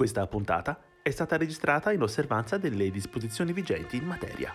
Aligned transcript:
Questa 0.00 0.26
puntata 0.26 0.80
è 1.02 1.10
stata 1.10 1.36
registrata 1.36 1.92
in 1.92 2.00
osservanza 2.00 2.56
delle 2.56 2.90
disposizioni 2.90 3.52
vigenti 3.52 3.98
in 3.98 4.06
materia. 4.06 4.50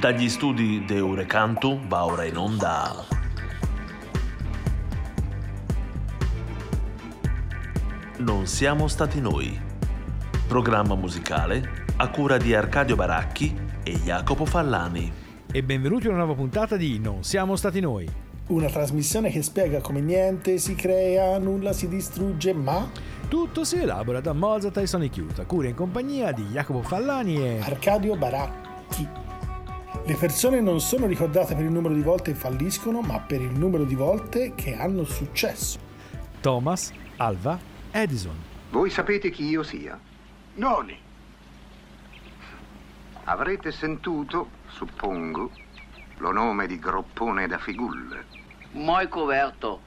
Dagli 0.00 0.28
studi 0.28 0.84
de 0.84 0.96
Eurecanto 0.96 1.78
va 1.86 2.04
ora 2.04 2.24
in 2.24 2.36
onda. 2.36 3.15
Non 8.26 8.48
siamo 8.48 8.88
stati 8.88 9.20
noi. 9.20 9.56
Programma 10.48 10.96
musicale 10.96 11.84
a 11.96 12.10
cura 12.10 12.38
di 12.38 12.56
Arcadio 12.56 12.96
Baracchi 12.96 13.56
e 13.84 13.92
Jacopo 14.00 14.44
Fallani. 14.44 15.12
E 15.52 15.62
benvenuti 15.62 16.08
a 16.08 16.08
una 16.08 16.18
nuova 16.18 16.34
puntata 16.34 16.76
di 16.76 16.98
Non 16.98 17.22
siamo 17.22 17.54
stati 17.54 17.78
noi. 17.78 18.04
Una 18.48 18.66
trasmissione 18.66 19.30
che 19.30 19.42
spiega 19.42 19.80
come 19.80 20.00
niente 20.00 20.58
si 20.58 20.74
crea, 20.74 21.38
nulla 21.38 21.72
si 21.72 21.86
distrugge, 21.86 22.52
ma 22.52 22.90
Tutto 23.28 23.62
si 23.62 23.76
elabora 23.76 24.20
da 24.20 24.32
Mozart 24.32 24.76
e 24.78 24.88
Sonic 24.88 25.16
Youth, 25.18 25.38
a 25.38 25.44
cura 25.44 25.68
in 25.68 25.76
compagnia 25.76 26.32
di 26.32 26.46
Jacopo 26.46 26.82
Fallani 26.82 27.36
e... 27.36 27.60
Arcadio 27.60 28.16
Baracchi. 28.16 29.08
Le 30.04 30.14
persone 30.16 30.60
non 30.60 30.80
sono 30.80 31.06
ricordate 31.06 31.54
per 31.54 31.62
il 31.62 31.70
numero 31.70 31.94
di 31.94 32.02
volte 32.02 32.32
che 32.32 32.38
falliscono, 32.38 33.02
ma 33.02 33.20
per 33.20 33.40
il 33.40 33.56
numero 33.56 33.84
di 33.84 33.94
volte 33.94 34.52
che 34.56 34.74
hanno 34.74 35.04
successo. 35.04 35.78
Thomas, 36.40 36.92
Alva, 37.18 37.74
Edison. 37.96 38.36
Voi 38.68 38.90
sapete 38.90 39.30
chi 39.30 39.46
io 39.46 39.62
sia? 39.62 39.98
Noni. 40.56 41.00
Avrete 43.24 43.72
sentito, 43.72 44.50
suppongo, 44.68 45.50
lo 46.18 46.30
nome 46.30 46.66
di 46.66 46.78
Groppone 46.78 47.46
da 47.46 47.56
Figulle. 47.56 48.26
Mai 48.72 49.08
coperto. 49.08 49.80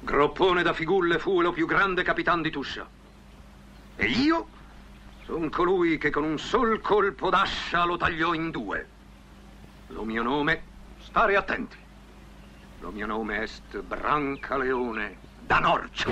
Groppone 0.00 0.62
da 0.62 0.72
Figulle 0.72 1.18
fu 1.18 1.42
lo 1.42 1.52
più 1.52 1.66
grande 1.66 2.02
capitan 2.02 2.40
di 2.40 2.50
Tuscia. 2.50 2.88
E 3.96 4.06
io 4.06 4.48
sono 5.26 5.50
colui 5.50 5.98
che 5.98 6.08
con 6.08 6.24
un 6.24 6.38
sol 6.38 6.80
colpo 6.80 7.28
d'ascia 7.28 7.84
lo 7.84 7.98
tagliò 7.98 8.32
in 8.32 8.50
due. 8.50 8.88
Lo 9.88 10.04
mio 10.04 10.22
nome, 10.22 10.62
stare 11.02 11.36
attenti. 11.36 11.76
Lo 12.80 12.90
mio 12.90 13.04
nome 13.04 13.42
est 13.42 13.82
Brancaleone 13.82 15.19
da 15.50 15.58
Norcio. 15.58 16.08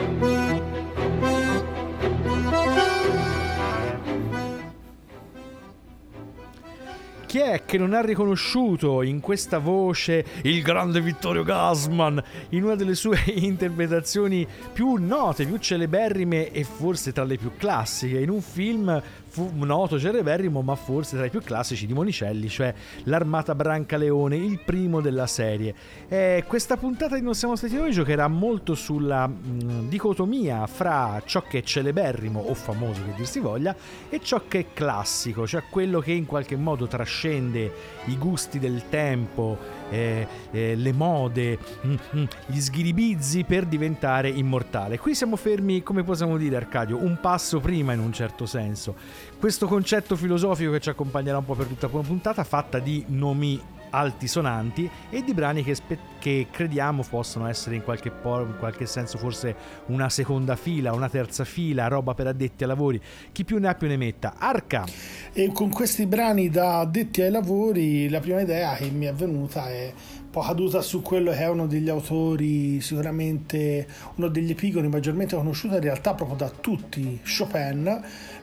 Chi 7.29 7.41
è 7.41 7.67
che 7.67 7.77
non 7.77 7.93
ha 7.93 8.01
riconosciuto 8.01 9.03
in 9.03 9.21
questa 9.21 9.59
voce 9.59 10.25
il 10.45 10.63
grande 10.63 11.03
Vittorio 11.03 11.43
Gassman 11.43 12.23
in 12.51 12.65
una 12.65 12.75
delle 12.75 12.95
sue 12.95 13.23
interpretazioni 13.37 14.47
più 14.73 14.95
note, 14.95 15.45
più 15.45 15.59
celeberrime 15.59 16.51
e 16.51 16.65
forse 16.65 17.13
tra 17.13 17.25
le 17.25 17.37
più 17.37 17.51
classiche, 17.59 18.19
in 18.19 18.31
un 18.31 18.41
film 18.41 19.03
fu 19.29 19.51
noto 19.55 20.01
celeberrimo 20.01 20.63
ma 20.63 20.75
forse 20.75 21.17
tra 21.17 21.27
i 21.27 21.31
più 21.31 21.43
classici 21.43 21.87
di 21.87 21.93
Monicelli, 21.93 22.49
cioè 22.49 22.75
L'Armata 23.05 23.55
Brancaleone, 23.55 24.37
il 24.37 24.61
primo 24.65 25.03
della 25.03 25.27
serie. 25.27 25.75
Eh, 26.09 26.45
questa 26.47 26.79
puntata 26.79 27.15
di 27.15 27.23
Non 27.23 27.35
siamo 27.35 27.57
stati 27.57 27.77
noi 27.77 27.93
giocherà 27.93 28.27
molto 28.27 28.75
sulla 28.75 29.27
mh, 29.27 29.89
dicotomia 29.89 30.67
fra 30.67 31.23
ciò 31.27 31.43
che 31.43 31.59
è 31.59 31.63
celeberrimo 31.63 32.41
o 32.41 32.55
famoso 32.55 33.03
che 33.05 33.13
dir 33.15 33.27
si 33.27 33.39
voglia 33.39 33.77
e 34.09 34.19
ciò 34.23 34.43
che 34.49 34.61
è 34.61 34.67
classico, 34.73 35.47
cioè 35.47 35.65
quello 35.69 36.01
che 36.01 36.13
in 36.13 36.25
qualche 36.25 36.57
modo 36.57 36.87
trascende 37.19 37.73
i 38.05 38.17
gusti 38.17 38.61
del 38.61 38.85
tempo, 38.89 39.59
eh, 39.91 40.27
eh, 40.53 40.75
le 40.77 40.93
mode, 40.93 41.59
mm, 41.85 41.95
mm, 42.17 42.25
gli 42.47 42.61
sghiribizzi 42.61 43.43
per 43.43 43.67
diventare 43.67 44.29
immortale. 44.29 44.99
Qui 44.99 45.15
siamo 45.15 45.35
fermi, 45.35 45.83
come 45.83 46.05
possiamo 46.05 46.37
dire 46.37 46.57
Arcadio, 46.57 46.97
un 47.03 47.19
passo 47.21 47.59
prima 47.59 47.93
in 47.93 47.99
un 47.99 48.13
certo 48.13 48.47
senso. 48.47 48.95
Questo 49.39 49.67
concetto 49.67 50.15
filosofico 50.15 50.71
che 50.71 50.81
ci 50.81 50.91
accompagnerà 50.91 51.39
un 51.39 51.45
po' 51.45 51.55
per 51.55 51.67
tutta 51.67 51.89
la 51.93 52.01
puntata, 52.01 52.45
fatta 52.45 52.79
di 52.79 53.05
nomi 53.09 53.61
altisonanti 53.91 54.89
e 55.11 55.23
di 55.23 55.35
brani 55.35 55.63
che, 55.63 55.75
spe- 55.75 55.99
che 56.19 56.49
crediamo 56.51 57.05
possano 57.09 57.47
essere 57.49 57.77
in 57.77 57.83
qualche, 57.83 58.11
po- 58.11 58.41
in 58.41 58.57
qualche 58.59 58.87
senso 58.87 59.19
forse 59.19 59.55
una 59.87 60.09
seconda 60.09 60.57
fila, 60.57 60.93
una 60.93 61.09
terza 61.09 61.45
fila, 61.45 61.89
roba 61.89 62.15
per 62.15 62.27
addetti 62.27 62.63
ai 62.65 62.69
lavori. 62.69 63.01
Chi 63.33 63.45
più 63.45 63.59
ne 63.59 63.69
ha 63.69 63.75
più 63.75 63.89
ne 63.89 63.97
metta. 63.97 64.35
Arca! 64.39 64.85
E 65.33 65.51
con 65.53 65.71
questi 65.71 66.07
brani 66.07 66.49
da 66.49 66.81
addetti 66.81 67.23
ai 67.23 67.31
lavori, 67.31 68.09
la 68.09 68.21
prima 68.21 68.41
idea 68.41 68.75
che 68.75 68.91
mi 68.91 69.07
è 69.07 69.13
venuta 69.13 69.69
è 69.69 69.93
un 70.23 70.31
po' 70.31 70.41
caduta 70.41 70.83
su 70.83 71.01
quello 71.03 71.31
che 71.31 71.39
è 71.39 71.49
uno 71.49 71.67
degli 71.67 71.89
autori, 71.89 72.81
sicuramente 72.81 73.87
uno 74.17 74.29
degli 74.29 74.51
epigoni 74.51 74.89
maggiormente 74.89 75.37
conosciuto 75.37 75.77
in 75.77 75.81
realtà 75.81 76.15
proprio 76.15 76.37
da 76.37 76.51
tutti, 76.51 77.21
Chopin 77.25 78.03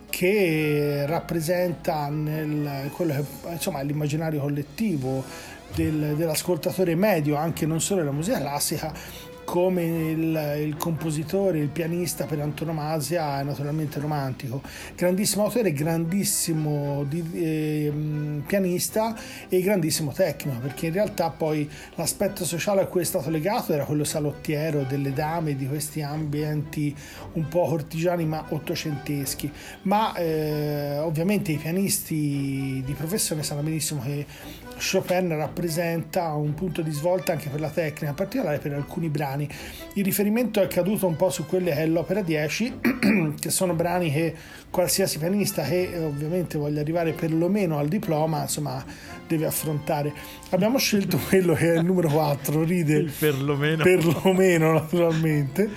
che 0.09 1.05
rappresenta 1.05 2.07
nel, 2.09 2.89
quello 2.93 3.13
che 3.13 3.51
insomma, 3.51 3.81
l'immaginario 3.81 4.39
collettivo 4.41 5.23
del, 5.73 6.16
dell'ascoltatore 6.16 6.95
medio, 6.95 7.35
anche 7.35 7.66
non 7.66 7.81
solo 7.81 7.99
della 8.01 8.13
musica 8.13 8.39
classica, 8.39 8.93
come 9.45 9.83
il, 9.83 10.63
il, 10.66 10.75
compositore, 10.78 11.59
il 11.59 11.69
pianista 11.69 12.25
per 12.25 12.41
antonomasia 12.41 13.39
è 13.39 13.44
naturalmente 13.44 14.00
romantico. 14.00 14.61
Grandissimo 14.95 15.45
autore, 15.45 15.72
grandissimo 15.72 17.06
di, 17.07 17.23
eh, 17.33 17.94
pianista 18.45 19.16
e 19.47 19.61
grandissimo 19.61 20.11
tecnico, 20.11 20.59
perché 20.59 20.88
in 20.88 20.94
realtà 20.94 21.29
poi 21.29 21.69
l'aspetto 21.95 22.44
sociale 22.44 22.81
a 22.81 22.88
cui 22.88 23.01
è 23.01 23.05
stato 23.05 23.29
legato 23.29 23.72
era 23.72 23.85
quello 23.85 24.03
salottiero 24.03 24.84
delle 24.84 25.13
dame 25.13 25.55
di 25.55 25.67
questi 25.67 26.01
ambienti 26.01 26.94
un 27.34 27.47
po' 27.47 27.67
cortigiani 27.67 28.25
ma 28.25 28.44
ottocenteschi. 28.50 29.50
Ma 29.84 30.13
eh, 30.16 30.97
ovviamente 30.97 31.51
i 31.51 31.57
pianisti 31.57 32.81
di 32.85 32.94
professione 32.94 33.44
sanno 33.44 33.61
benissimo 33.61 34.01
che 34.01 34.25
Chopin 34.77 35.35
rappresenta 35.35 36.33
un 36.33 36.53
punto 36.53 36.81
di 36.81 36.91
svolta 36.91 37.31
anche 37.31 37.49
per 37.49 37.59
la 37.59 37.69
tecnica, 37.69 38.09
in 38.09 38.15
particolare 38.15 38.57
per 38.59 38.73
alcuni 38.73 39.09
brani. 39.09 39.47
Il 39.93 40.03
riferimento 40.03 40.61
è 40.61 40.67
caduto 40.67 41.07
un 41.07 41.15
po' 41.15 41.29
su 41.29 41.45
quelle 41.45 41.71
che 41.71 41.81
è 41.81 41.85
l'opera 41.85 42.21
10, 42.21 42.79
che 43.39 43.49
sono 43.49 43.73
brani 43.73 44.11
che 44.11 44.35
qualsiasi 44.69 45.17
pianista 45.17 45.63
che 45.63 45.97
ovviamente 45.97 46.57
voglia 46.57 46.81
arrivare 46.81 47.13
perlomeno 47.13 47.77
al 47.77 47.87
diploma, 47.87 48.41
insomma, 48.41 48.83
deve 49.27 49.45
affrontare. 49.45 50.13
Abbiamo 50.51 50.77
scelto 50.77 51.17
quello 51.29 51.53
che 51.53 51.73
è 51.73 51.77
il 51.77 51.85
numero 51.85 52.09
4, 52.09 52.63
ride 52.63 52.97
il 52.97 53.11
perlomeno. 53.17 53.83
Perlomeno, 53.83 54.73
naturalmente 54.73 55.69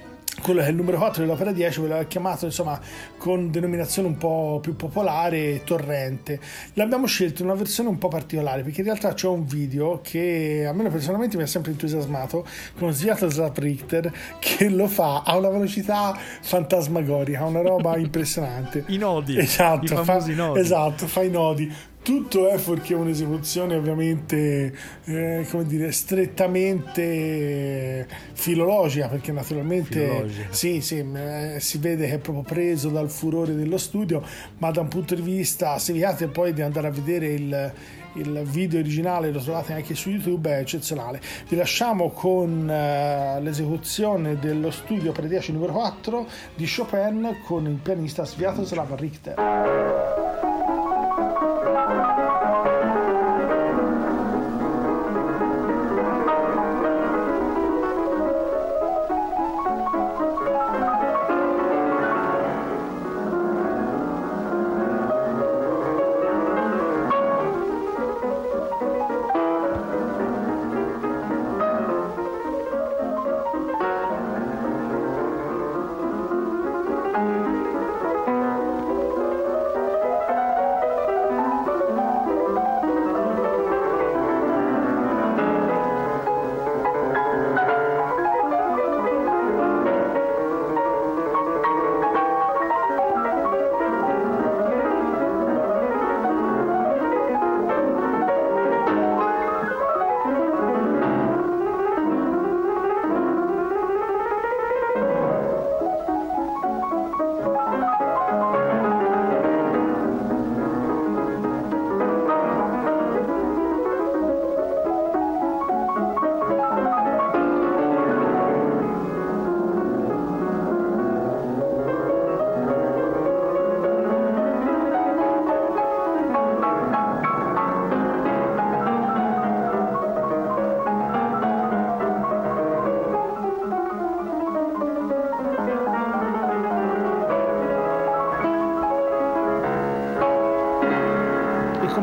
quello 0.40 0.60
che 0.60 0.66
è 0.66 0.70
il 0.70 0.76
numero 0.76 0.98
4 0.98 1.22
dell'opera 1.22 1.52
10 1.52 1.86
l'ha 1.86 2.04
chiamato 2.04 2.44
insomma 2.44 2.78
con 3.16 3.50
denominazione 3.50 4.08
un 4.08 4.16
po' 4.16 4.58
più 4.62 4.76
popolare 4.76 5.62
torrente. 5.64 6.40
L'abbiamo 6.74 7.06
scelto 7.06 7.42
in 7.42 7.48
una 7.48 7.56
versione 7.56 7.88
un 7.88 7.98
po' 7.98 8.08
particolare 8.08 8.62
perché 8.62 8.80
in 8.80 8.86
realtà 8.86 9.14
c'è 9.14 9.26
un 9.26 9.44
video 9.46 10.00
che 10.02 10.64
a 10.66 10.72
me 10.72 10.88
personalmente 10.88 11.36
mi 11.36 11.42
ha 11.42 11.46
sempre 11.46 11.72
entusiasmato 11.72 12.46
con 12.78 12.92
Sviatoslav 12.92 13.56
Richter 13.58 14.12
che 14.38 14.68
lo 14.68 14.86
fa 14.86 15.22
a 15.24 15.36
una 15.36 15.48
velocità 15.48 16.16
fantasmagorica 16.40 17.44
una 17.44 17.62
roba 17.62 17.96
impressionante. 17.98 18.84
I 18.88 18.96
nodi. 18.96 19.38
Esatto, 19.38 19.84
i 19.84 19.88
famosi 19.88 20.32
fa, 20.32 20.42
nodi. 20.42 20.60
esatto 20.60 21.06
fa 21.06 21.22
i 21.22 21.30
nodi 21.30 21.72
tutto 22.02 22.48
è 22.48 22.56
fuorché 22.56 22.94
un'esecuzione 22.94 23.76
ovviamente 23.76 24.74
eh, 25.04 25.46
come 25.50 25.66
dire 25.66 25.92
strettamente 25.92 28.08
filologica 28.32 29.08
perché 29.08 29.32
naturalmente 29.32 30.08
Filologica. 30.08 30.46
sì, 30.50 30.80
sì, 30.80 31.04
eh, 31.14 31.56
si 31.58 31.76
vede 31.78 32.06
che 32.06 32.14
è 32.14 32.18
proprio 32.18 32.44
preso 32.44 32.88
dal 32.88 33.10
furore 33.10 33.54
dello 33.54 33.76
studio 33.76 34.22
ma 34.58 34.70
da 34.70 34.80
un 34.80 34.88
punto 34.88 35.14
di 35.14 35.20
vista 35.20 35.78
se 35.78 35.92
vi 35.92 36.02
andate 36.02 36.28
poi 36.28 36.54
di 36.54 36.62
andare 36.62 36.86
a 36.86 36.90
vedere 36.90 37.26
il, 37.26 37.72
il 38.14 38.40
video 38.44 38.80
originale 38.80 39.30
lo 39.30 39.40
trovate 39.40 39.74
anche 39.74 39.94
su 39.94 40.08
YouTube 40.08 40.50
è 40.50 40.58
eccezionale 40.58 41.20
vi 41.48 41.56
lasciamo 41.56 42.08
con 42.10 42.70
eh, 42.70 43.42
l'esecuzione 43.42 44.38
dello 44.38 44.70
studio 44.70 45.12
per 45.12 45.26
10 45.26 45.52
numero 45.52 45.74
4 45.74 46.26
di 46.54 46.66
Chopin 46.66 47.40
con 47.44 47.66
il 47.66 47.78
pianista 47.82 48.24
Sviatoslav 48.24 48.98
Richter 48.98 50.49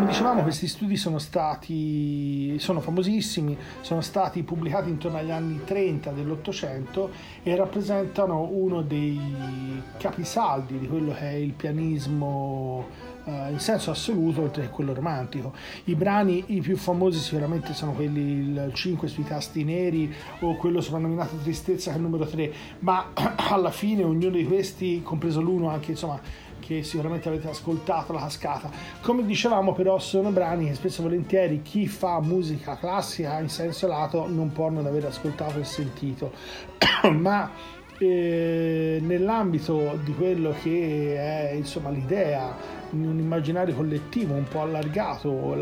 come 0.07 0.19
dicevamo 0.19 0.43
questi 0.43 0.67
studi 0.67 0.95
sono 0.95 1.19
stati 1.19 2.57
sono 2.59 2.79
famosissimi, 2.79 3.57
sono 3.81 3.99
stati 3.99 4.41
pubblicati 4.43 4.89
intorno 4.89 5.17
agli 5.17 5.31
anni 5.31 5.65
30 5.65 6.11
dell'Ottocento 6.11 7.09
e 7.43 7.53
rappresentano 7.57 8.47
uno 8.49 8.83
dei 8.83 9.19
capisaldi 9.97 10.79
di 10.79 10.87
quello 10.87 11.11
che 11.11 11.29
è 11.29 11.33
il 11.33 11.51
pianismo 11.51 12.87
eh, 13.25 13.51
in 13.51 13.59
senso 13.59 13.91
assoluto 13.91 14.43
oltre 14.43 14.63
che 14.63 14.69
quello 14.69 14.93
romantico. 14.93 15.51
I 15.85 15.95
brani 15.95 16.41
i 16.47 16.61
più 16.61 16.77
famosi 16.77 17.19
sicuramente 17.19 17.73
sono 17.73 17.91
quelli 17.91 18.21
il 18.21 18.71
5 18.73 19.09
sui 19.09 19.25
tasti 19.25 19.65
neri 19.65 20.13
o 20.39 20.55
quello 20.55 20.79
soprannominato 20.79 21.35
Tristezza 21.35 21.89
che 21.89 21.97
è 21.97 21.99
il 21.99 22.05
numero 22.05 22.25
3, 22.25 22.53
ma 22.79 23.11
alla 23.49 23.71
fine 23.71 24.05
ognuno 24.05 24.37
di 24.37 24.45
questi, 24.45 25.01
compreso 25.03 25.41
l'uno 25.41 25.67
anche 25.67 25.91
insomma 25.91 26.45
che 26.67 26.83
sicuramente 26.83 27.29
avete 27.29 27.47
ascoltato 27.47 28.11
la 28.11 28.19
cascata. 28.19 28.69
Come 29.01 29.25
dicevamo 29.25 29.71
però 29.71 29.97
sono 29.99 30.31
brani 30.31 30.67
che 30.67 30.75
spesso 30.75 30.99
e 30.99 31.03
volentieri 31.03 31.61
chi 31.61 31.87
fa 31.87 32.19
musica 32.19 32.75
classica 32.75 33.39
in 33.39 33.47
senso 33.47 33.87
lato 33.87 34.27
non 34.27 34.51
può 34.51 34.69
non 34.69 34.85
aver 34.85 35.05
ascoltato 35.05 35.59
e 35.59 35.63
sentito, 35.63 36.33
ma 37.09 37.49
eh, 37.99 38.99
nell'ambito 39.01 39.99
di 40.03 40.13
quello 40.13 40.53
che 40.61 41.15
è 41.15 41.53
insomma 41.53 41.89
l'idea 41.89 42.55
in 42.91 43.05
un 43.05 43.19
immaginario 43.19 43.75
collettivo 43.75 44.33
un 44.33 44.45
po' 44.45 44.61
allargato, 44.61 45.53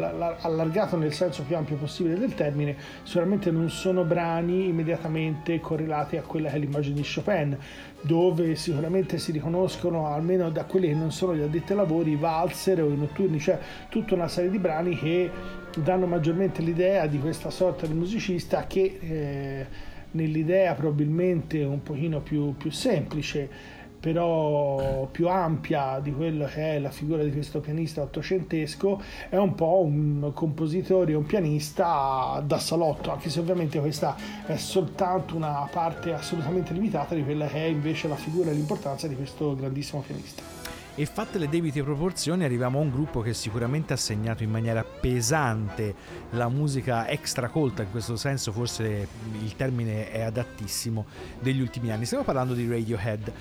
allargato 0.42 0.98
nel 0.98 1.14
senso 1.14 1.44
più 1.44 1.56
ampio 1.56 1.76
possibile 1.76 2.18
del 2.18 2.36
termine, 2.36 2.76
sicuramente 3.04 3.50
non 3.52 3.70
sono 3.70 4.04
brani 4.04 4.68
immediatamente 4.68 5.60
correlati 5.60 6.18
a 6.18 6.22
quella 6.22 6.50
che 6.50 6.56
è 6.56 6.60
l'immagine 6.60 6.96
di 6.96 7.04
Chopin, 7.04 7.58
dove 8.02 8.56
sicuramente 8.56 9.18
si 9.18 9.32
riconoscono, 9.32 10.08
almeno 10.08 10.50
da 10.52 10.66
quelli 10.66 10.88
che 10.90 10.94
non 10.94 11.12
sono 11.12 11.36
gli 11.36 11.42
addetti 11.42 11.72
ai 11.72 11.78
lavori, 11.80 12.12
i 12.12 12.16
valzer 12.16 12.84
o 12.84 12.90
i 12.90 12.98
notturni, 12.98 13.40
cioè 13.40 13.58
tutta 13.90 14.14
una 14.14 14.28
serie 14.28 14.52
di 14.52 14.60
brani 14.60 14.96
che 14.96 15.32
danno 15.78 16.06
maggiormente 16.06 16.62
l'idea 16.62 17.08
di 17.08 17.20
questa 17.20 17.50
sorta 17.50 17.88
di 17.88 17.94
musicista 17.94 18.68
che 18.68 19.00
eh, 19.02 19.94
nell'idea 20.16 20.74
probabilmente 20.74 21.64
un 21.64 21.84
pochino 21.84 22.22
più, 22.22 22.56
più 22.56 22.72
semplice 22.72 23.74
però 24.06 25.08
più 25.08 25.28
ampia 25.28 26.00
di 26.00 26.14
quello 26.14 26.46
che 26.46 26.76
è 26.76 26.80
la 26.80 26.92
figura 26.92 27.24
di 27.24 27.32
questo 27.32 27.60
pianista 27.60 28.04
ottocentesco, 28.04 29.02
è 29.30 29.36
un 29.36 29.56
po' 29.56 29.82
un 29.82 30.30
compositore, 30.32 31.16
un 31.16 31.26
pianista 31.26 32.40
da 32.46 32.60
salotto, 32.60 33.12
anche 33.12 33.32
se 33.32 33.40
ovviamente 33.40 33.80
questa 33.80 34.16
è 34.46 34.58
soltanto 34.58 35.36
una 35.36 35.68
parte 35.72 36.14
assolutamente 36.14 36.72
limitata 36.74 37.16
di 37.16 37.24
quella 37.24 37.48
che 37.48 37.64
è 37.64 37.68
invece 37.68 38.08
la 38.08 38.16
figura 38.16 38.52
e 38.52 38.54
l'importanza 38.54 39.08
di 39.08 39.16
questo 39.16 39.56
grandissimo 39.56 40.04
pianista. 40.06 40.55
E 40.98 41.06
fatte 41.06 41.40
le 41.40 41.50
debite 41.50 41.84
proporzioni 41.84 42.46
arriviamo 42.46 42.80
a 42.80 42.82
un 42.82 42.90
gruppo 42.90 43.20
che 43.20 43.34
sicuramente 43.34 43.92
ha 43.92 43.98
segnato 43.98 44.44
in 44.44 44.50
maniera 44.50 44.82
pesante 44.82 45.94
la 46.30 46.48
musica 46.48 47.10
extra 47.10 47.50
colta, 47.50 47.84
in 47.84 47.92
questo 47.92 48.16
senso 48.16 48.54
forse 48.54 49.06
il 49.44 49.56
termine 49.58 50.10
è 50.10 50.22
adattissimo, 50.22 51.06
degli 51.42 51.60
ultimi 51.60 51.92
anni. 51.92 52.06
Stiamo 52.06 52.24
parlando 52.24 52.54
di 52.54 52.66
Radiohead. 52.70 53.34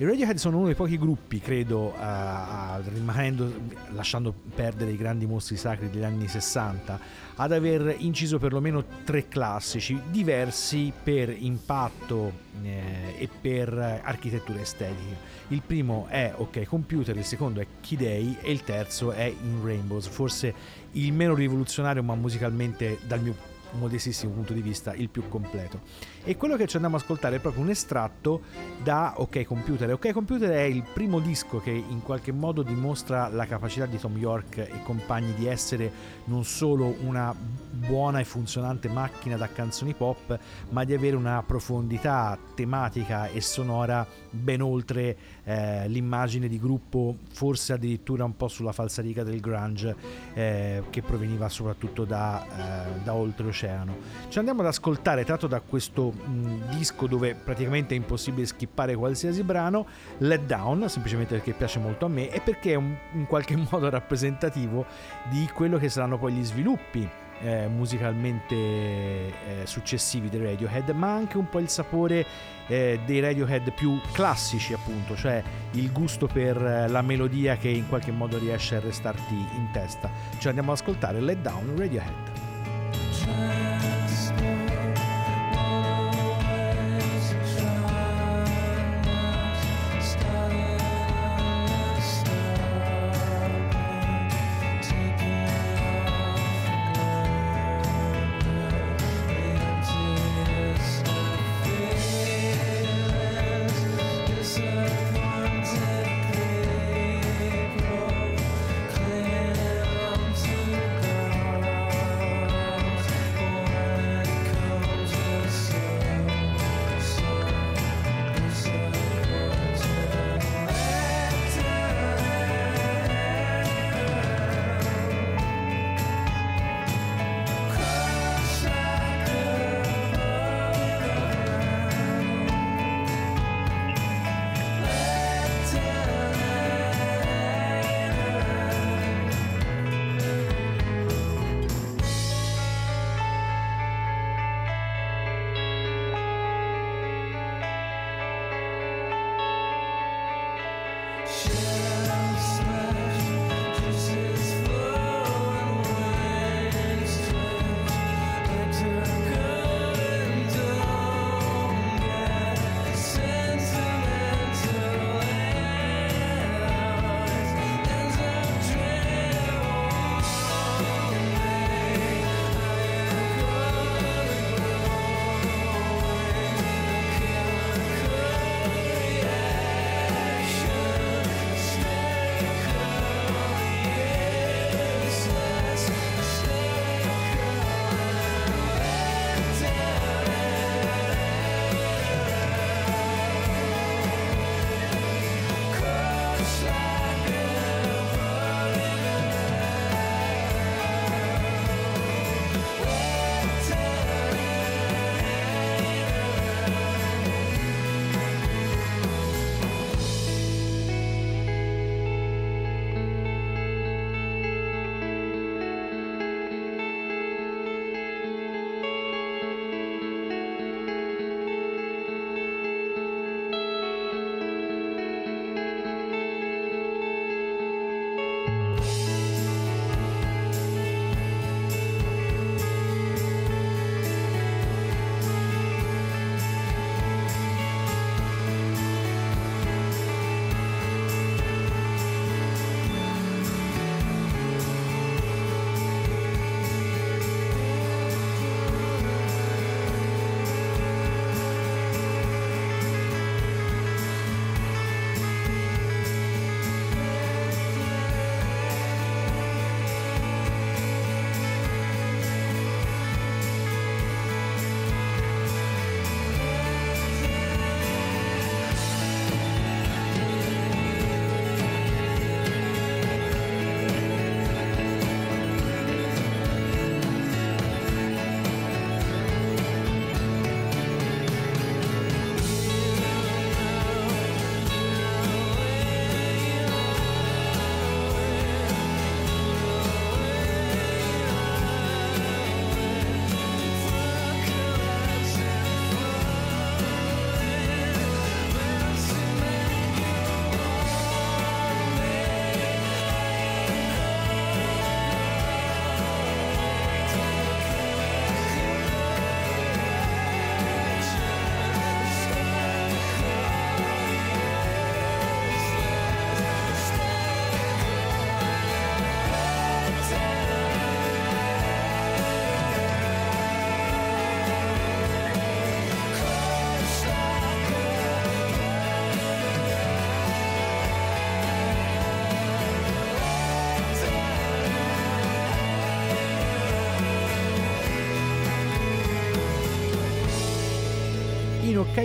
I 0.00 0.04
Radiohead 0.06 0.38
sono 0.38 0.56
uno 0.56 0.64
dei 0.64 0.74
pochi 0.74 0.96
gruppi, 0.96 1.40
credo, 1.40 1.94
a, 1.94 2.80
rimanendo, 2.82 3.52
lasciando 3.90 4.32
perdere 4.54 4.92
i 4.92 4.96
grandi 4.96 5.26
mostri 5.26 5.58
sacri 5.58 5.90
degli 5.90 6.02
anni 6.02 6.26
60, 6.26 6.98
ad 7.34 7.52
aver 7.52 7.96
inciso 7.98 8.38
perlomeno 8.38 8.82
tre 9.04 9.28
classici, 9.28 10.00
diversi 10.08 10.90
per 11.02 11.28
impatto 11.28 12.32
eh, 12.62 13.14
e 13.18 13.28
per 13.28 14.00
architettura 14.02 14.62
estetica. 14.62 15.18
Il 15.48 15.60
primo 15.60 16.06
è 16.08 16.32
OK 16.34 16.64
Computer, 16.64 17.14
il 17.14 17.24
secondo 17.26 17.60
è 17.60 17.66
Key 17.82 18.38
e 18.40 18.50
il 18.50 18.64
terzo 18.64 19.12
è 19.12 19.24
In 19.24 19.62
Rainbows, 19.62 20.06
forse 20.06 20.54
il 20.92 21.12
meno 21.12 21.34
rivoluzionario 21.34 22.02
ma 22.02 22.14
musicalmente 22.14 23.00
dal 23.06 23.20
mio 23.20 23.49
modestissimo 23.72 24.32
punto 24.32 24.52
di 24.52 24.62
vista 24.62 24.94
il 24.94 25.08
più 25.08 25.28
completo. 25.28 25.80
E 26.22 26.36
quello 26.36 26.56
che 26.56 26.66
ci 26.66 26.76
andiamo 26.76 26.96
ad 26.96 27.02
ascoltare 27.02 27.36
è 27.36 27.40
proprio 27.40 27.62
un 27.62 27.70
estratto 27.70 28.42
da 28.82 29.14
OK 29.16 29.44
Computer. 29.44 29.92
OK 29.92 30.12
Computer 30.12 30.50
è 30.50 30.62
il 30.62 30.82
primo 30.82 31.18
disco 31.20 31.60
che 31.60 31.70
in 31.70 32.02
qualche 32.02 32.32
modo 32.32 32.62
dimostra 32.62 33.28
la 33.28 33.46
capacità 33.46 33.86
di 33.86 33.98
Tom 33.98 34.16
York 34.16 34.58
e 34.58 34.82
compagni 34.82 35.34
di 35.34 35.46
essere 35.46 35.90
non 36.24 36.44
solo 36.44 36.96
una 37.00 37.34
buona 37.34 38.20
e 38.20 38.24
funzionante 38.24 38.88
macchina 38.88 39.36
da 39.36 39.48
canzoni 39.48 39.94
pop, 39.94 40.38
ma 40.70 40.84
di 40.84 40.94
avere 40.94 41.16
una 41.16 41.42
profondità 41.42 42.38
tematica 42.54 43.28
e 43.28 43.40
sonora 43.40 44.06
ben 44.30 44.60
oltre 44.60 45.16
eh, 45.50 45.88
l'immagine 45.88 46.46
di 46.46 46.60
gruppo, 46.60 47.16
forse 47.32 47.72
addirittura 47.72 48.22
un 48.22 48.36
po' 48.36 48.46
sulla 48.46 48.70
falsariga 48.70 49.24
del 49.24 49.40
grunge 49.40 49.96
eh, 50.32 50.84
che 50.90 51.02
proveniva 51.02 51.48
soprattutto 51.48 52.04
da, 52.04 52.44
eh, 52.44 53.00
da 53.02 53.14
oltreoceano. 53.14 53.96
Ci 54.28 54.38
andiamo 54.38 54.60
ad 54.60 54.68
ascoltare, 54.68 55.24
tratto 55.24 55.48
da 55.48 55.60
questo 55.60 56.12
mh, 56.12 56.76
disco 56.76 57.08
dove 57.08 57.34
praticamente 57.34 57.94
è 57.94 57.96
impossibile 57.96 58.46
skippare 58.46 58.94
qualsiasi 58.94 59.42
brano, 59.42 59.86
Let 60.18 60.42
Down, 60.42 60.88
semplicemente 60.88 61.34
perché 61.34 61.52
piace 61.52 61.80
molto 61.80 62.04
a 62.06 62.08
me 62.08 62.30
e 62.30 62.40
perché 62.40 62.72
è 62.72 62.76
un, 62.76 62.94
in 63.14 63.26
qualche 63.26 63.56
modo 63.68 63.90
rappresentativo 63.90 64.86
di 65.30 65.48
quello 65.52 65.78
che 65.78 65.88
saranno 65.88 66.16
poi 66.16 66.32
gli 66.34 66.44
sviluppi 66.44 67.08
eh, 67.42 67.68
musicalmente 67.68 68.54
eh, 68.54 69.32
successivi 69.64 70.28
dei 70.28 70.42
Radiohead, 70.42 70.90
ma 70.90 71.12
anche 71.12 71.36
un 71.36 71.48
po' 71.48 71.58
il 71.58 71.68
sapore 71.68 72.24
eh, 72.66 73.00
dei 73.04 73.20
Radiohead 73.20 73.72
più 73.72 74.00
classici, 74.12 74.72
appunto, 74.72 75.16
cioè 75.16 75.42
il 75.72 75.90
gusto 75.92 76.26
per 76.26 76.60
la 76.88 77.02
melodia 77.02 77.56
che 77.56 77.68
in 77.68 77.88
qualche 77.88 78.12
modo 78.12 78.38
riesce 78.38 78.76
a 78.76 78.80
restarti 78.80 79.34
in 79.34 79.68
testa. 79.72 80.10
Ci 80.38 80.48
andiamo 80.48 80.72
ad 80.72 80.78
ascoltare 80.78 81.20
Let 81.20 81.38
Down 81.38 81.76
Radiohead. 81.76 83.59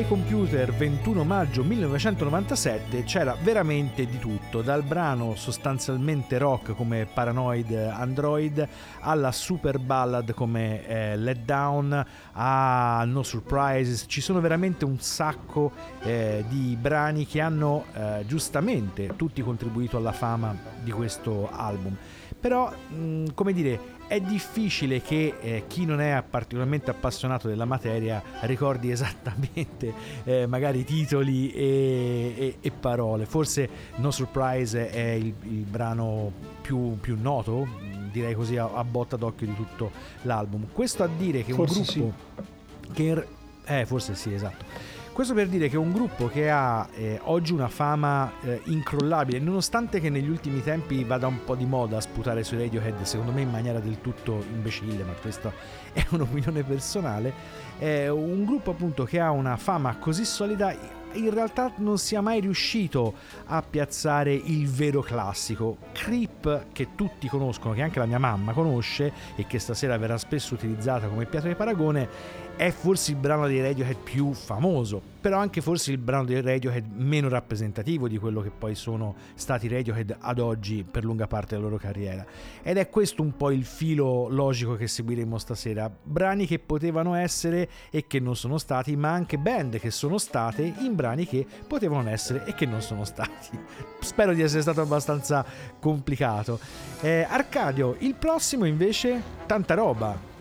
OK 0.05 0.07
Computer 0.07 0.71
21 0.71 1.23
maggio 1.23 1.63
1997 1.63 3.03
c'era 3.03 3.35
veramente 3.41 4.05
di 4.05 4.19
tutto, 4.19 4.61
dal 4.61 4.83
brano 4.83 5.35
sostanzialmente 5.35 6.37
rock 6.37 6.73
come 6.75 7.07
Paranoid 7.11 7.71
Android 7.71 8.67
alla 8.99 9.31
super 9.31 9.79
ballad 9.79 10.33
come 10.33 10.85
eh, 10.87 11.17
Let 11.17 11.39
Down 11.39 12.05
a 12.33 13.03
No 13.05 13.23
Surprises, 13.23 14.05
ci 14.07 14.21
sono 14.21 14.39
veramente 14.39 14.85
un 14.85 14.99
sacco 14.99 15.71
eh, 16.01 16.45
di 16.47 16.77
brani 16.79 17.25
che 17.25 17.41
hanno 17.41 17.85
eh, 17.93 18.23
giustamente 18.27 19.15
tutti 19.15 19.41
contribuito 19.41 19.97
alla 19.97 20.13
fama 20.13 20.55
di 20.81 20.91
questo 20.91 21.49
album. 21.51 21.95
Però, 22.39 22.71
mh, 22.71 23.33
come 23.33 23.53
dire, 23.53 23.94
è 24.07 24.19
difficile 24.19 25.01
che 25.01 25.35
eh, 25.41 25.63
chi 25.67 25.85
non 25.85 25.99
è 25.99 26.23
particolarmente 26.27 26.91
appassionato 26.91 27.47
della 27.47 27.65
materia 27.65 28.21
ricordi 28.41 28.91
esattamente 28.91 29.93
eh, 30.23 30.45
magari 30.45 30.83
titoli 30.83 31.51
e, 31.51 32.33
e, 32.37 32.57
e, 32.61 32.71
parole. 32.71 33.25
Forse 33.25 33.69
No 33.95 34.11
Surprise 34.11 34.89
è 34.89 35.11
il, 35.11 35.33
il 35.43 35.65
brano 35.65 36.31
più, 36.61 36.97
più, 36.99 37.17
noto, 37.19 37.67
direi 38.11 38.33
così 38.33 38.57
a, 38.57 38.69
a, 38.73 38.83
botta 38.83 39.15
d'occhio 39.15 39.47
di 39.47 39.55
tutto 39.55 39.91
l'album. 40.23 40.67
Questo 40.71 41.03
a 41.03 41.07
dire 41.07 41.43
che 41.43 41.53
forse 41.53 41.79
un 41.79 41.85
gruppo 41.85 42.43
sì. 42.85 42.91
che... 42.93 43.27
Eh, 43.67 43.85
forse 43.87 44.13
sì, 44.13 44.31
esatto 44.31 44.94
questo 45.15 45.33
per 45.33 45.47
dire 45.47 45.69
che 45.69 45.77
un 45.77 45.93
gruppo 45.93 46.27
che 46.27 46.49
ha 46.49 46.85
eh, 46.93 47.21
oggi 47.23 47.53
una 47.53 47.69
fama 47.69 48.33
eh, 48.41 48.59
incrollabile, 48.65 49.39
nonostante 49.39 50.01
che 50.01 50.09
negli 50.09 50.27
ultimi 50.27 50.61
tempi 50.61 51.05
vada 51.05 51.25
un 51.25 51.41
po' 51.45 51.55
di 51.55 51.65
moda 51.65 51.95
a 51.95 52.01
sputare 52.01 52.43
sui 52.43 52.57
Radiohead, 52.57 53.01
secondo 53.03 53.31
me 53.31 53.39
in 53.39 53.49
maniera 53.49 53.79
del 53.79 54.01
tutto 54.01 54.43
imbecille, 54.51 55.05
ma 55.05 55.13
questa 55.13 55.53
è 55.93 56.05
un'opinione 56.11 56.63
personale, 56.63 57.31
è 57.77 58.09
un 58.09 58.43
gruppo 58.43 58.71
appunto 58.71 59.05
che 59.05 59.21
ha 59.21 59.31
una 59.31 59.55
fama 59.55 59.95
così 59.95 60.25
solida 60.25 60.75
in 61.15 61.33
realtà 61.33 61.71
non 61.77 61.97
sia 61.97 62.21
mai 62.21 62.39
riuscito 62.39 63.13
a 63.45 63.61
piazzare 63.61 64.33
il 64.33 64.67
vero 64.69 65.01
classico. 65.01 65.77
Creep, 65.91 66.67
che 66.71 66.89
tutti 66.95 67.27
conoscono, 67.27 67.73
che 67.73 67.81
anche 67.81 67.99
la 67.99 68.05
mia 68.05 68.19
mamma 68.19 68.53
conosce 68.53 69.11
e 69.35 69.45
che 69.47 69.59
stasera 69.59 69.97
verrà 69.97 70.17
spesso 70.17 70.53
utilizzata 70.53 71.07
come 71.07 71.25
piatto 71.25 71.47
di 71.47 71.55
paragone, 71.55 72.09
è 72.55 72.69
forse 72.69 73.11
il 73.11 73.17
brano 73.17 73.47
dei 73.47 73.61
Radiohead 73.61 73.97
più 73.97 74.33
famoso, 74.33 75.01
però 75.25 75.39
anche 75.39 75.59
forse 75.59 75.89
il 75.89 75.97
brano 75.97 76.23
dei 76.23 76.39
Radiohead 76.39 76.85
meno 76.97 77.29
rappresentativo 77.29 78.07
di 78.07 78.19
quello 78.19 78.41
che 78.41 78.51
poi 78.51 78.75
sono 78.75 79.15
stati 79.33 79.67
Radiohead 79.67 80.17
ad 80.19 80.37
oggi 80.37 80.83
per 80.83 81.03
lunga 81.03 81.25
parte 81.25 81.55
della 81.55 81.67
loro 81.67 81.79
carriera. 81.79 82.23
Ed 82.61 82.77
è 82.77 82.89
questo 82.89 83.23
un 83.23 83.35
po' 83.35 83.49
il 83.49 83.65
filo 83.65 84.27
logico 84.29 84.75
che 84.75 84.87
seguiremo 84.87 85.35
stasera. 85.39 85.91
Brani 86.03 86.45
che 86.45 86.59
potevano 86.59 87.15
essere 87.15 87.67
e 87.89 88.05
che 88.05 88.19
non 88.19 88.35
sono 88.35 88.59
stati, 88.59 88.95
ma 88.95 89.13
anche 89.13 89.39
band 89.39 89.79
che 89.79 89.89
sono 89.89 90.19
state 90.19 90.61
in 90.81 90.93
brani 90.93 91.25
che 91.25 91.43
potevano 91.67 92.07
essere 92.07 92.45
e 92.45 92.53
che 92.53 92.67
non 92.67 92.83
sono 92.83 93.03
stati. 93.03 93.57
Spero 94.01 94.31
di 94.31 94.43
essere 94.43 94.61
stato 94.61 94.81
abbastanza 94.81 95.43
complicato. 95.79 96.59
Eh, 97.01 97.25
Arcadio, 97.27 97.95
il 97.97 98.13
prossimo 98.13 98.65
invece, 98.65 99.19
tanta 99.47 99.73
roba 99.73 100.33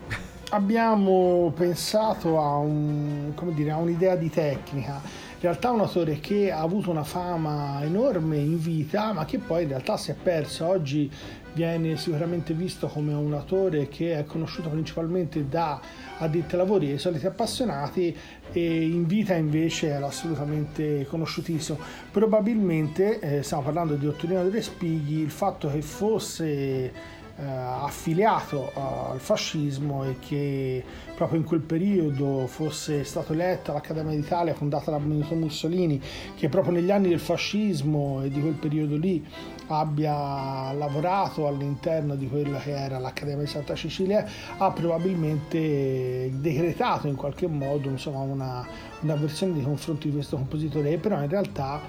abbiamo 0.49 1.51
pensato 1.55 2.39
a, 2.39 2.57
un, 2.57 3.33
dire, 3.53 3.71
a, 3.71 3.77
un'idea 3.77 4.15
di 4.15 4.29
tecnica. 4.29 5.01
In 5.35 5.51
realtà 5.51 5.71
un 5.71 5.81
autore 5.81 6.19
che 6.19 6.51
ha 6.51 6.61
avuto 6.61 6.89
una 6.89 7.03
fama 7.03 7.83
enorme 7.83 8.37
in 8.37 8.59
vita, 8.59 9.13
ma 9.13 9.25
che 9.25 9.37
poi 9.37 9.63
in 9.63 9.69
realtà 9.69 9.97
si 9.97 10.11
è 10.11 10.15
perso. 10.15 10.65
Oggi 10.65 11.11
viene 11.53 11.97
sicuramente 11.97 12.53
visto 12.53 12.87
come 12.87 13.13
un 13.13 13.33
autore 13.33 13.87
che 13.87 14.17
è 14.17 14.25
conosciuto 14.25 14.69
principalmente 14.69 15.47
da 15.47 15.79
addetti 16.17 16.55
ai 16.55 16.57
lavori 16.59 16.91
e 16.91 16.97
soliti 16.97 17.25
appassionati 17.25 18.15
e 18.51 18.85
in 18.87 19.05
vita 19.05 19.35
invece 19.35 19.87
era 19.87 20.07
assolutamente 20.07 21.05
conosciutissimo. 21.05 21.77
Probabilmente, 22.11 23.19
eh, 23.19 23.43
stiamo 23.43 23.63
parlando 23.63 23.95
di 23.95 24.07
Ottorino 24.07 24.43
delle 24.43 24.61
Spighi, 24.61 25.19
il 25.19 25.31
fatto 25.31 25.69
che 25.69 25.81
fosse 25.81 26.91
affiliato 27.37 28.71
al 28.73 29.19
fascismo 29.19 30.05
e 30.05 30.19
che 30.19 30.83
proprio 31.15 31.39
in 31.39 31.45
quel 31.45 31.59
periodo 31.59 32.47
fosse 32.47 33.03
stato 33.03 33.33
eletto 33.33 33.71
all'Accademia 33.71 34.15
d'Italia 34.15 34.53
fondata 34.53 34.91
da 34.91 34.99
Benito 34.99 35.35
Mussolini 35.35 36.01
che 36.35 36.47
proprio 36.47 36.73
negli 36.73 36.91
anni 36.91 37.09
del 37.09 37.19
fascismo 37.19 38.21
e 38.23 38.29
di 38.29 38.39
quel 38.39 38.53
periodo 38.53 38.95
lì 38.95 39.25
abbia 39.67 40.71
lavorato 40.71 41.47
all'interno 41.47 42.15
di 42.15 42.29
quella 42.29 42.59
che 42.59 42.71
era 42.71 42.99
l'Accademia 42.99 43.43
di 43.43 43.49
Santa 43.49 43.75
Cecilia 43.75 44.25
ha 44.57 44.71
probabilmente 44.71 46.31
decretato 46.39 47.07
in 47.07 47.15
qualche 47.15 47.47
modo 47.47 47.89
insomma, 47.89 48.19
una, 48.19 48.65
una 49.01 49.15
versione 49.15 49.53
di 49.53 49.61
confronto 49.61 50.07
di 50.07 50.13
questo 50.13 50.37
compositore 50.37 50.97
però 50.97 51.21
in 51.21 51.29
realtà 51.29 51.81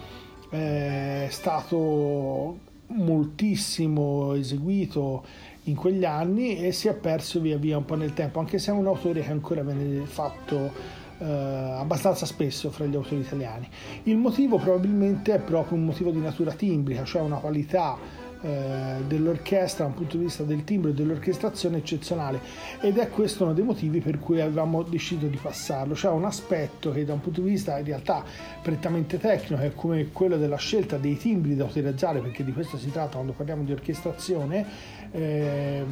eh, 0.50 1.26
è 1.26 1.30
stato 1.30 2.65
moltissimo 2.88 4.34
eseguito 4.34 5.24
in 5.64 5.74
quegli 5.74 6.04
anni 6.04 6.58
e 6.58 6.72
si 6.72 6.88
è 6.88 6.94
perso 6.94 7.40
via 7.40 7.56
via 7.56 7.76
un 7.76 7.84
po' 7.84 7.96
nel 7.96 8.14
tempo, 8.14 8.38
anche 8.38 8.58
se 8.58 8.70
è 8.70 8.74
un 8.74 8.86
autore 8.86 9.22
che 9.22 9.30
ancora 9.30 9.62
viene 9.62 10.04
fatto 10.04 10.70
eh, 11.18 11.24
abbastanza 11.24 12.26
spesso 12.26 12.70
fra 12.70 12.84
gli 12.84 12.94
autori 12.94 13.20
italiani. 13.20 13.68
Il 14.04 14.16
motivo 14.16 14.58
probabilmente 14.58 15.34
è 15.34 15.40
proprio 15.40 15.76
un 15.76 15.84
motivo 15.84 16.10
di 16.10 16.20
natura 16.20 16.52
timbrica, 16.52 17.04
cioè 17.04 17.22
una 17.22 17.38
qualità 17.38 17.96
eh, 18.46 19.02
dell'orchestra 19.08 19.84
da 19.84 19.90
un 19.90 19.96
punto 19.96 20.16
di 20.16 20.24
vista 20.24 20.44
del 20.44 20.62
timbro 20.62 20.90
e 20.90 20.94
dell'orchestrazione 20.94 21.78
eccezionale. 21.78 22.38
Ed 22.80 22.96
è 22.96 23.08
questo 23.08 23.42
uno 23.42 23.52
dei 23.52 23.64
motivi 23.64 24.00
per 24.00 24.20
cui 24.20 24.40
avevamo 24.40 24.84
deciso 24.84 25.26
di 25.26 25.36
passarlo, 25.36 25.96
cioè 25.96 26.12
un 26.12 26.24
aspetto 26.24 26.92
che 26.92 27.04
da 27.04 27.12
un 27.12 27.20
punto 27.20 27.40
di 27.40 27.50
vista 27.50 27.76
in 27.76 27.84
realtà 27.84 28.22
prettamente 28.62 29.18
tecnico 29.18 29.60
è 29.60 29.74
come 29.74 30.10
quello 30.12 30.36
della 30.36 30.58
scelta 30.58 30.96
dei 30.96 31.16
timbri 31.16 31.56
da 31.56 31.64
utilizzare 31.64 32.20
perché 32.20 32.44
di 32.44 32.52
questo 32.52 32.78
si 32.78 32.92
tratta 32.92 33.14
quando 33.14 33.32
parliamo 33.32 33.64
di 33.64 33.72
orchestrazione 33.72 34.64
ehm, 35.10 35.84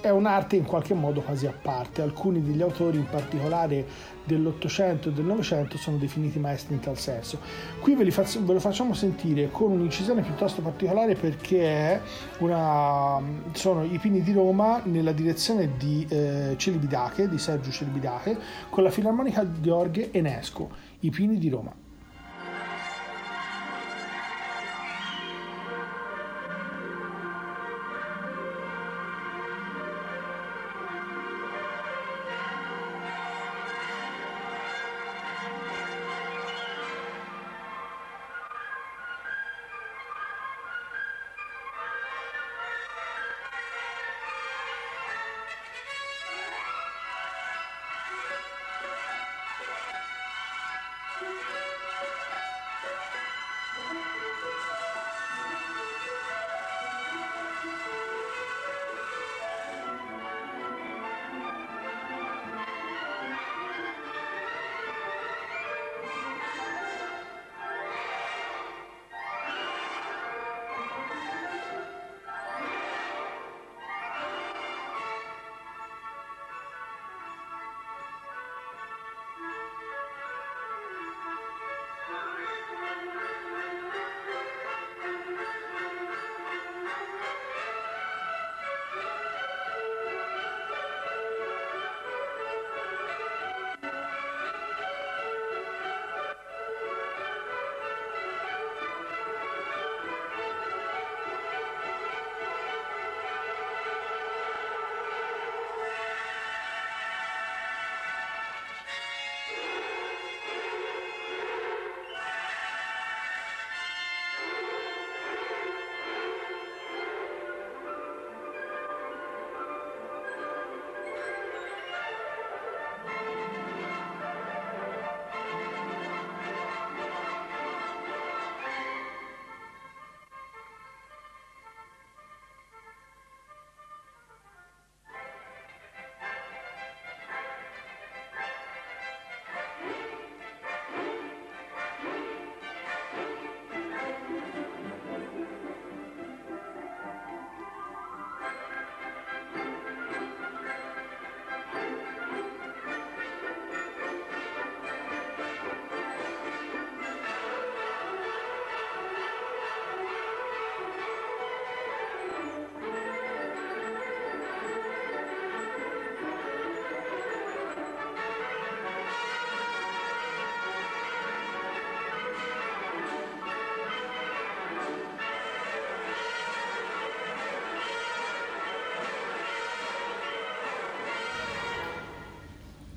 è 0.00 0.10
un'arte 0.10 0.56
in 0.56 0.64
qualche 0.64 0.94
modo 0.94 1.20
quasi 1.20 1.46
a 1.46 1.52
parte. 1.52 2.02
Alcuni 2.02 2.42
degli 2.42 2.62
autori, 2.62 2.98
in 2.98 3.06
particolare 3.08 3.86
dell'Ottocento 4.24 5.08
e 5.08 5.12
del 5.12 5.24
Novecento, 5.24 5.76
sono 5.76 5.96
definiti 5.96 6.38
maestri 6.38 6.74
in 6.74 6.80
tal 6.80 6.98
senso. 6.98 7.38
Qui 7.80 7.94
ve, 7.94 8.10
faccio, 8.10 8.44
ve, 8.44 8.52
lo 8.52 8.60
facciamo 8.60 8.94
sentire 8.94 9.50
con 9.50 9.72
un'incisione 9.72 10.22
piuttosto 10.22 10.60
particolare 10.62 11.14
perché 11.14 12.00
una, 12.38 13.20
sono 13.52 13.84
i 13.84 13.98
Pini 13.98 14.22
di 14.22 14.32
Roma 14.32 14.82
nella 14.84 15.12
direzione 15.12 15.76
di 15.76 16.06
eh, 16.08 16.54
Celibidache, 16.56 17.28
di 17.28 17.38
Sergio 17.38 17.70
Celibidache, 17.70 18.38
con 18.68 18.82
la 18.82 18.90
filarmonica 18.90 19.44
di 19.44 19.70
Orghe 19.70 20.12
Enesco, 20.12 20.70
I 21.00 21.10
Pini 21.10 21.38
di 21.38 21.48
Roma. 21.48 21.86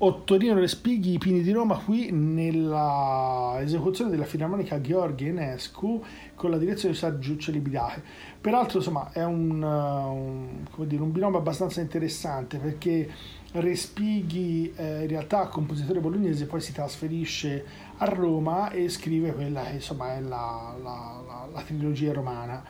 Ottorino 0.04 0.54
Respighi, 0.54 1.12
I 1.12 1.18
Pini 1.18 1.42
di 1.42 1.52
Roma, 1.52 1.78
qui 1.78 2.10
nella 2.10 3.56
esecuzione 3.60 4.10
della 4.10 4.24
filarmonica 4.24 4.78
Gheorghe 4.78 5.28
Enescu 5.28 6.02
con 6.34 6.50
la 6.50 6.58
direzione 6.58 6.94
di 6.94 6.98
Sergio 6.98 7.36
Celibidache. 7.36 8.02
Peraltro, 8.40 8.78
insomma, 8.78 9.12
è 9.12 9.22
un, 9.22 9.62
un, 9.62 10.66
dire, 10.88 11.02
un 11.02 11.12
binomio 11.12 11.38
abbastanza 11.38 11.80
interessante 11.80 12.58
perché 12.58 13.08
Respighi 13.52 14.72
eh, 14.74 15.02
in 15.02 15.08
realtà 15.08 15.46
compositore 15.48 16.00
bolognese 16.00 16.46
poi 16.46 16.60
si 16.60 16.72
trasferisce 16.72 17.64
a 17.98 18.06
Roma 18.06 18.70
e 18.70 18.88
scrive 18.88 19.34
quella 19.34 19.62
che 19.64 19.74
insomma 19.74 20.14
è 20.14 20.20
la, 20.20 20.74
la, 20.82 21.22
la, 21.26 21.48
la 21.52 21.62
trilogia 21.62 22.12
romana 22.12 22.64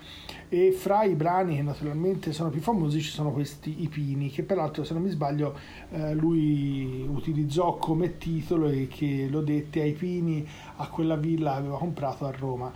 e 0.49 0.73
fra 0.73 1.05
i 1.05 1.15
brani 1.15 1.57
che 1.57 1.63
naturalmente 1.63 2.33
sono 2.33 2.51
più 2.51 2.61
famosi 2.61 3.01
ci 3.01 3.11
sono 3.11 3.31
questi 3.31 3.85
Ipini 3.85 4.29
che 4.29 4.43
peraltro 4.43 4.85
se 4.85 4.93
non 4.93 5.03
mi 5.03 5.09
sbaglio 5.09 5.57
eh, 5.91 6.15
lui 6.15 7.07
utilizzò 7.09 7.77
come 7.77 8.19
titolo 8.19 8.69
e 8.69 8.87
che 8.87 9.29
lo 9.31 9.41
dette 9.41 9.81
ai 9.81 9.93
Pini 9.93 10.47
a 10.77 10.89
quella 10.89 11.17
villa 11.17 11.53
che 11.53 11.59
aveva 11.59 11.79
comprato 11.79 12.27
a 12.27 12.33
Roma. 12.33 12.71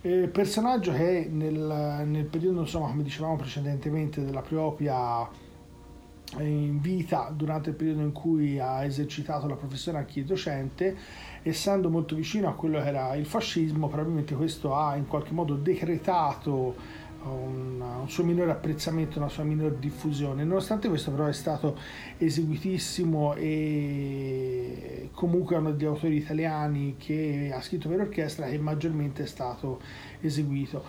Eh, 0.00 0.28
personaggio 0.28 0.92
che 0.92 1.28
nel, 1.28 2.04
nel 2.06 2.24
periodo 2.26 2.60
insomma 2.60 2.86
come 2.86 3.02
dicevamo 3.02 3.34
precedentemente 3.34 4.24
della 4.24 4.42
propria 4.42 5.28
in 6.36 6.80
vita 6.80 7.32
durante 7.34 7.70
il 7.70 7.76
periodo 7.76 8.02
in 8.02 8.12
cui 8.12 8.58
ha 8.58 8.84
esercitato 8.84 9.46
la 9.46 9.56
professione 9.56 9.98
anche 9.98 10.24
docente, 10.24 10.96
essendo 11.42 11.88
molto 11.88 12.14
vicino 12.14 12.48
a 12.48 12.54
quello 12.54 12.80
che 12.80 12.86
era 12.86 13.14
il 13.14 13.26
fascismo, 13.26 13.88
probabilmente 13.88 14.34
questo 14.34 14.74
ha 14.74 14.96
in 14.96 15.06
qualche 15.06 15.32
modo 15.32 15.54
decretato 15.54 17.06
un, 17.24 17.80
un, 17.80 18.08
suo 18.08 18.24
minore 18.24 18.50
apprezzamento, 18.50 19.18
una 19.18 19.28
sua 19.28 19.44
minore 19.44 19.78
diffusione. 19.78 20.44
Nonostante 20.44 20.88
questo, 20.88 21.10
però, 21.10 21.26
è 21.26 21.32
stato 21.32 21.76
eseguitissimo 22.18 23.34
e 23.34 25.08
comunque 25.12 25.56
è 25.56 25.58
uno 25.58 25.72
degli 25.72 25.86
autori 25.86 26.16
italiani 26.16 26.96
che 26.96 27.50
ha 27.52 27.60
scritto 27.60 27.88
per 27.88 28.00
orchestra 28.00 28.46
che 28.46 28.58
maggiormente 28.58 29.24
è 29.24 29.26
stato 29.26 29.80
eseguito. 30.20 30.84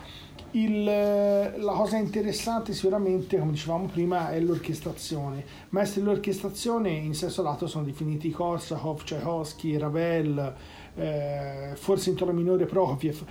Il, 0.52 0.84
la 0.84 1.74
cosa 1.74 1.98
interessante 1.98 2.74
sicuramente, 2.74 3.38
come 3.38 3.52
dicevamo 3.52 3.86
prima, 3.86 4.32
è 4.32 4.40
l'orchestrazione. 4.40 5.46
Maestri 5.70 6.02
dell'orchestrazione 6.02 6.90
in 6.90 7.14
senso 7.14 7.44
lato 7.44 7.68
sono 7.68 7.84
definiti 7.84 8.32
Korsakov, 8.32 9.04
Tchaikovsky, 9.04 9.78
Ravel, 9.78 10.56
eh, 10.96 11.72
forse 11.76 12.10
in 12.10 12.16
tono 12.16 12.32
minore 12.32 12.66
Prokofiev. 12.66 13.24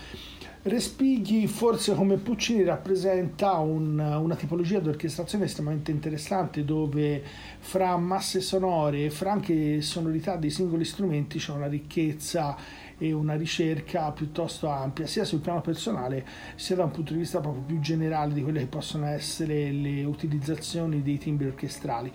Respighi 0.62 1.46
forse 1.46 1.94
come 1.94 2.16
Puccini 2.16 2.62
rappresenta 2.62 3.52
un, 3.58 3.98
una 3.98 4.34
tipologia 4.34 4.80
di 4.80 4.88
orchestrazione 4.88 5.44
estremamente 5.44 5.90
interessante 5.90 6.64
dove 6.64 7.22
fra 7.58 7.96
masse 7.96 8.40
sonore 8.40 9.04
e 9.04 9.10
fra 9.10 9.32
anche 9.32 9.80
sonorità 9.80 10.36
dei 10.36 10.50
singoli 10.50 10.84
strumenti 10.84 11.38
c'è 11.38 11.52
una 11.52 11.68
ricchezza 11.68 12.56
e 12.98 13.12
una 13.12 13.34
ricerca 13.34 14.10
piuttosto 14.10 14.68
ampia, 14.68 15.06
sia 15.06 15.24
sul 15.24 15.40
piano 15.40 15.60
personale 15.60 16.26
sia 16.56 16.76
da 16.76 16.84
un 16.84 16.90
punto 16.90 17.12
di 17.12 17.20
vista 17.20 17.40
proprio 17.40 17.62
più 17.62 17.80
generale 17.80 18.34
di 18.34 18.42
quelle 18.42 18.60
che 18.60 18.66
possono 18.66 19.06
essere 19.06 19.70
le 19.70 20.04
utilizzazioni 20.04 21.02
dei 21.02 21.18
timbri 21.18 21.46
orchestrali. 21.46 22.12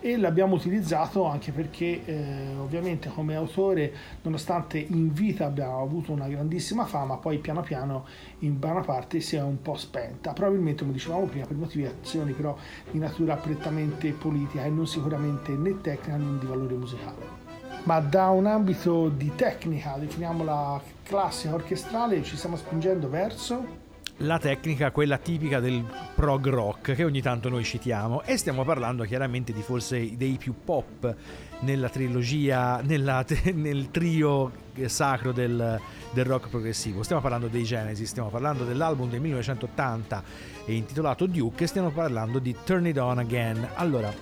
E 0.00 0.16
l'abbiamo 0.16 0.54
utilizzato 0.54 1.24
anche 1.24 1.52
perché 1.52 2.04
eh, 2.04 2.54
ovviamente 2.58 3.08
come 3.08 3.36
autore, 3.36 3.92
nonostante 4.22 4.78
in 4.78 5.12
vita 5.12 5.46
abbia 5.46 5.72
avuto 5.72 6.12
una 6.12 6.28
grandissima 6.28 6.84
fama, 6.84 7.16
poi 7.16 7.38
piano 7.38 7.62
piano 7.62 8.06
in 8.40 8.58
buona 8.58 8.80
parte 8.80 9.20
si 9.20 9.36
è 9.36 9.42
un 9.42 9.62
po' 9.62 9.76
spenta, 9.76 10.32
probabilmente 10.32 10.82
come 10.82 10.92
dicevamo 10.92 11.26
prima 11.26 11.46
per 11.46 11.56
motivazioni 11.56 12.32
però 12.32 12.56
di 12.90 12.98
natura 12.98 13.36
prettamente 13.36 14.10
politica 14.12 14.64
e 14.64 14.70
non 14.70 14.86
sicuramente 14.86 15.52
né 15.52 15.80
tecnica 15.80 16.16
né 16.16 16.38
di 16.38 16.46
valore 16.46 16.74
musicale 16.74 17.43
ma 17.84 18.00
da 18.00 18.28
un 18.28 18.46
ambito 18.46 19.08
di 19.08 19.32
tecnica, 19.34 19.96
definiamola 19.98 20.80
classica 21.02 21.54
orchestrale, 21.54 22.22
ci 22.22 22.36
stiamo 22.36 22.56
spingendo 22.56 23.08
verso 23.08 23.82
la 24.18 24.38
tecnica, 24.38 24.92
quella 24.92 25.18
tipica 25.18 25.58
del 25.58 25.84
prog 26.14 26.48
rock 26.48 26.94
che 26.94 27.02
ogni 27.02 27.20
tanto 27.20 27.48
noi 27.48 27.64
citiamo 27.64 28.22
e 28.22 28.36
stiamo 28.36 28.62
parlando 28.62 29.02
chiaramente 29.02 29.52
di 29.52 29.60
forse 29.60 30.16
dei 30.16 30.36
più 30.36 30.54
pop 30.64 31.16
nella 31.60 31.88
trilogia, 31.88 32.80
nella, 32.80 33.24
nel 33.52 33.90
trio 33.90 34.52
sacro 34.86 35.32
del, 35.32 35.80
del, 36.12 36.24
rock 36.24 36.48
progressivo. 36.48 37.02
Stiamo 37.02 37.20
parlando 37.20 37.48
dei 37.48 37.64
Genesis, 37.64 38.08
stiamo 38.08 38.28
parlando 38.28 38.64
dell'album 38.64 39.10
del 39.10 39.20
1980 39.20 40.22
intitolato 40.66 41.26
Duke 41.26 41.64
e 41.64 41.66
stiamo 41.66 41.90
parlando 41.90 42.38
di 42.38 42.54
Turn 42.64 42.86
It 42.86 42.98
On 42.98 43.18
Again. 43.18 43.68
Allora, 43.74 44.12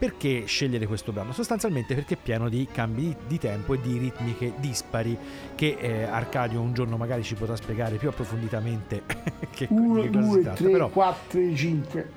perché 0.00 0.46
scegliere 0.46 0.86
questo 0.86 1.12
brano? 1.12 1.34
Sostanzialmente 1.34 1.94
perché 1.94 2.14
è 2.14 2.16
pieno 2.16 2.48
di 2.48 2.66
cambi 2.72 3.14
di 3.26 3.38
tempo 3.38 3.74
e 3.74 3.80
di 3.82 3.98
ritmiche 3.98 4.54
dispari 4.56 5.14
che 5.54 5.76
eh, 5.78 6.04
Arcadio 6.04 6.58
un 6.58 6.72
giorno 6.72 6.96
magari 6.96 7.22
ci 7.22 7.34
potrà 7.34 7.54
spiegare 7.54 7.96
più 7.96 8.08
approfonditamente 8.08 9.02
che 9.52 9.66
1, 9.68 10.06
2, 10.06 10.52
3, 10.54 10.70
Però... 10.70 10.88
4, 10.88 11.54
5. 11.54 12.12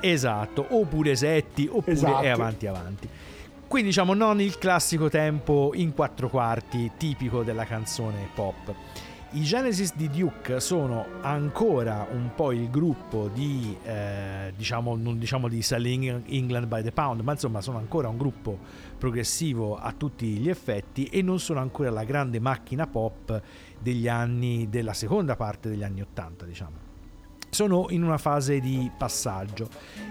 Esatto, 0.00 0.66
oppure 0.70 1.14
setti, 1.14 1.68
oppure 1.70 1.92
esatto. 1.92 2.22
e 2.22 2.28
avanti 2.28 2.66
avanti. 2.66 3.08
Quindi 3.68 3.90
diciamo 3.90 4.14
non 4.14 4.40
il 4.40 4.58
classico 4.58 5.08
tempo 5.08 5.70
in 5.74 5.94
quattro 5.94 6.28
quarti 6.28 6.90
tipico 6.96 7.44
della 7.44 7.64
canzone 7.64 8.28
pop. 8.34 8.74
I 9.32 9.42
Genesis 9.42 9.94
di 9.94 10.08
Duke 10.08 10.58
sono 10.58 11.06
ancora 11.20 12.04
un 12.10 12.32
po' 12.34 12.50
il 12.50 12.68
gruppo 12.68 13.28
di, 13.32 13.76
eh, 13.84 14.52
diciamo, 14.56 14.96
non 14.96 15.20
diciamo 15.20 15.46
di 15.46 15.62
Selling 15.62 16.24
England 16.26 16.66
by 16.66 16.82
the 16.82 16.90
Pound, 16.90 17.20
ma 17.20 17.30
insomma 17.30 17.60
sono 17.60 17.78
ancora 17.78 18.08
un 18.08 18.16
gruppo 18.16 18.58
progressivo 18.98 19.76
a 19.76 19.92
tutti 19.92 20.26
gli 20.38 20.48
effetti 20.48 21.04
e 21.04 21.22
non 21.22 21.38
sono 21.38 21.60
ancora 21.60 21.90
la 21.90 22.02
grande 22.02 22.40
macchina 22.40 22.88
pop 22.88 23.40
degli 23.78 24.08
anni, 24.08 24.68
della 24.68 24.94
seconda 24.94 25.36
parte 25.36 25.68
degli 25.68 25.84
anni 25.84 26.00
80, 26.00 26.44
diciamo 26.44 26.79
sono 27.50 27.86
in 27.90 28.02
una 28.02 28.18
fase 28.18 28.60
di 28.60 28.90
passaggio. 28.96 29.68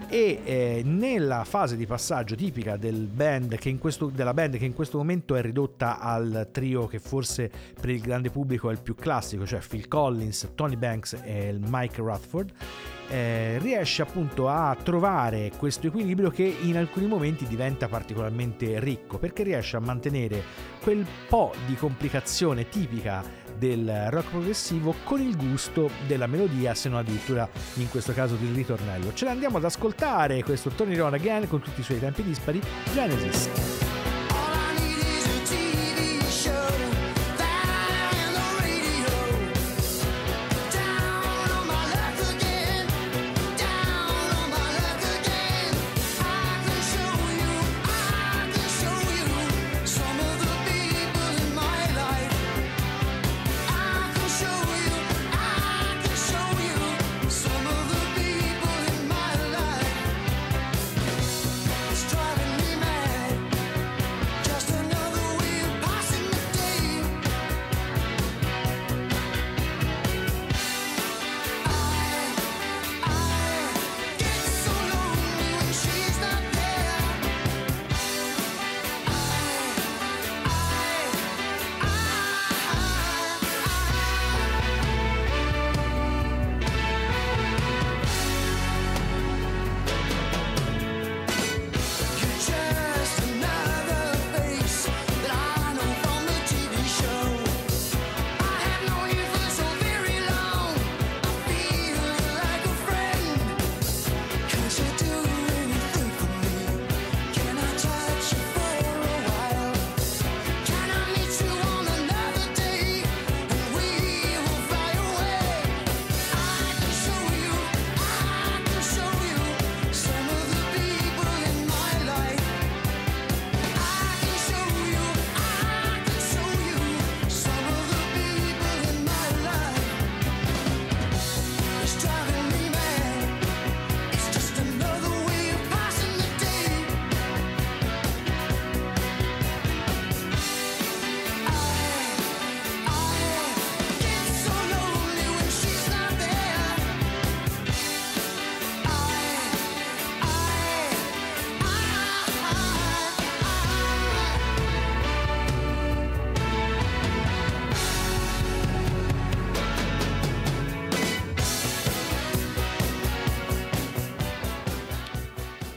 E 0.07 0.41
eh, 0.43 0.81
nella 0.83 1.43
fase 1.43 1.75
di 1.75 1.85
passaggio 1.85 2.35
tipica 2.35 2.77
del 2.77 3.07
band 3.07 3.57
questo, 3.77 4.07
della 4.07 4.33
band 4.33 4.57
che 4.57 4.65
in 4.65 4.73
questo 4.73 4.97
momento 4.97 5.35
è 5.35 5.41
ridotta 5.41 5.99
al 5.99 6.49
trio 6.51 6.87
che 6.87 6.99
forse 6.99 7.51
per 7.79 7.89
il 7.89 8.01
grande 8.01 8.29
pubblico 8.29 8.69
è 8.69 8.73
il 8.73 8.81
più 8.81 8.95
classico, 8.95 9.45
cioè 9.45 9.59
Phil 9.67 9.87
Collins, 9.87 10.51
Tony 10.55 10.75
Banks 10.75 11.19
e 11.23 11.57
Mike 11.59 11.97
Rutherford, 11.97 12.51
eh, 13.09 13.57
riesce 13.59 14.01
appunto 14.01 14.49
a 14.49 14.75
trovare 14.81 15.51
questo 15.57 15.87
equilibrio 15.87 16.29
che 16.29 16.43
in 16.43 16.77
alcuni 16.77 17.07
momenti 17.07 17.45
diventa 17.45 17.87
particolarmente 17.87 18.79
ricco 18.79 19.17
perché 19.17 19.43
riesce 19.43 19.77
a 19.77 19.79
mantenere 19.79 20.43
quel 20.81 21.05
po' 21.27 21.53
di 21.65 21.75
complicazione 21.75 22.69
tipica 22.69 23.23
del 23.59 24.07
rock 24.09 24.29
progressivo 24.29 24.95
con 25.03 25.21
il 25.21 25.35
gusto 25.35 25.91
della 26.07 26.25
melodia, 26.25 26.73
se 26.73 26.89
non 26.89 26.99
addirittura 26.99 27.47
in 27.75 27.89
questo 27.89 28.13
caso 28.13 28.35
del 28.35 28.53
ritornello. 28.53 29.13
Ce 29.13 29.25
l'andiamo 29.25 29.57
ad 29.57 29.65
ascoltare 29.65 30.41
questo 30.43 30.69
Tony 30.69 30.95
Ron 30.95 31.13
Again 31.13 31.47
con 31.47 31.61
tutti 31.61 31.81
i 31.81 31.83
suoi 31.83 31.99
tempi 31.99 32.23
dispari, 32.23 32.61
Genesis. 32.93 34.08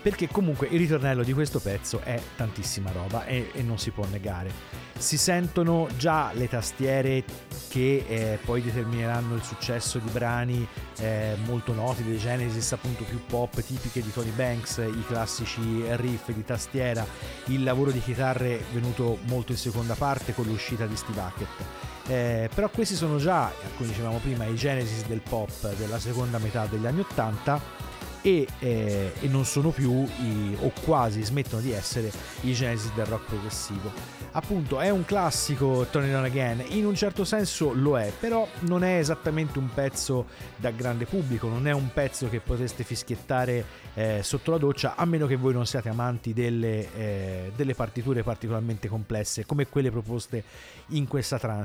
Perché 0.03 0.29
comunque 0.29 0.67
il 0.67 0.79
ritornello 0.79 1.23
di 1.23 1.33
questo 1.33 1.61
pezzo 1.61 2.01
è 2.01 2.21
tantissima 2.37 2.91
roba 2.91 3.25
e, 3.25 3.51
e 3.53 3.63
non 3.63 3.79
si 3.79 3.91
può 3.91 4.05
negare. 4.11 4.51
Si 4.99 5.17
sentono 5.17 5.89
già 5.97 6.33
le 6.35 6.49
tastiere 6.49 7.25
che 7.69 8.05
eh, 8.07 8.39
poi 8.45 8.63
determineranno 8.63 9.35
il 9.35 9.43
successo 9.43 9.99
di 9.99 10.11
brani 10.11 10.67
eh, 10.99 11.37
molto 11.45 11.73
noti 11.73 12.03
dei 12.03 12.19
Genesis, 12.19 12.73
appunto 12.73 13.05
più 13.05 13.21
pop, 13.27 13.61
tipiche 13.63 14.03
di 14.03 14.13
Tony 14.13 14.31
Banks, 14.31 14.79
i 14.79 15.05
classici 15.07 15.61
riff 15.91 16.31
di 16.31 16.45
tastiera, 16.45 17.07
il 17.47 17.63
lavoro 17.63 17.91
di 17.91 18.01
chitarre 18.01 18.65
venuto 18.73 19.19
molto 19.23 19.53
in 19.53 19.59
seconda 19.59 19.95
parte 19.95 20.35
con 20.35 20.47
l'uscita 20.47 20.87
di 20.87 20.97
Steve 20.97 21.21
Hackett. 21.21 21.65
Eh, 22.09 22.51
però 22.53 22.69
questi 22.69 22.97
sono 22.97 23.19
già, 23.19 23.53
come 23.77 23.89
dicevamo 23.89 24.19
prima, 24.19 24.45
i 24.47 24.57
Genesis 24.57 25.07
del 25.07 25.21
pop 25.21 25.75
della 25.77 26.01
seconda 26.01 26.39
metà 26.39 26.67
degli 26.67 26.87
anni 26.87 27.01
Ottanta 27.01 27.91
e, 28.23 28.47
eh, 28.61 29.13
e, 29.21 29.29
non 29.29 29.45
sono 29.45 29.71
più 29.71 30.05
i, 30.05 30.57
o 30.61 30.73
quasi 30.85 31.23
smettono 31.23 31.61
di 31.61 31.73
essere 31.73 32.11
i 32.43 32.53
Genesis 32.53 32.93
del 32.95 33.07
rock 33.07 33.27
progressivo. 33.27 33.93
Appunto 34.35 34.81
è 34.81 34.89
un 34.89 35.05
classico 35.05 35.87
Tony 35.91 36.11
Down 36.11 36.25
Again, 36.25 36.65
in 36.69 36.87
un 36.87 36.95
certo 36.95 37.23
senso 37.23 37.75
lo 37.75 37.99
è, 37.99 38.11
però 38.19 38.49
non 38.61 38.83
è 38.83 38.97
esattamente 38.97 39.59
un 39.59 39.69
pezzo 39.75 40.25
da 40.57 40.71
grande 40.71 41.05
pubblico, 41.05 41.49
non 41.49 41.67
è 41.67 41.73
un 41.73 41.91
pezzo 41.93 42.31
che 42.31 42.41
potreste 42.41 42.83
fischiettare 42.83 43.65
eh, 43.93 44.21
sotto 44.23 44.51
la 44.51 44.57
doccia, 44.57 44.95
a 44.97 45.05
meno 45.05 45.27
che 45.27 45.37
voi 45.37 45.53
non 45.53 45.67
siate 45.67 45.91
amanti 45.91 46.33
delle, 46.33 46.95
eh, 46.95 47.53
delle 47.55 47.75
partiture 47.75 48.23
particolarmente 48.23 48.89
complesse 48.89 49.45
come 49.45 49.67
quelle 49.69 49.91
proposte 49.91 50.43
in 50.89 51.07
questa 51.07 51.39
tranche. 51.39 51.61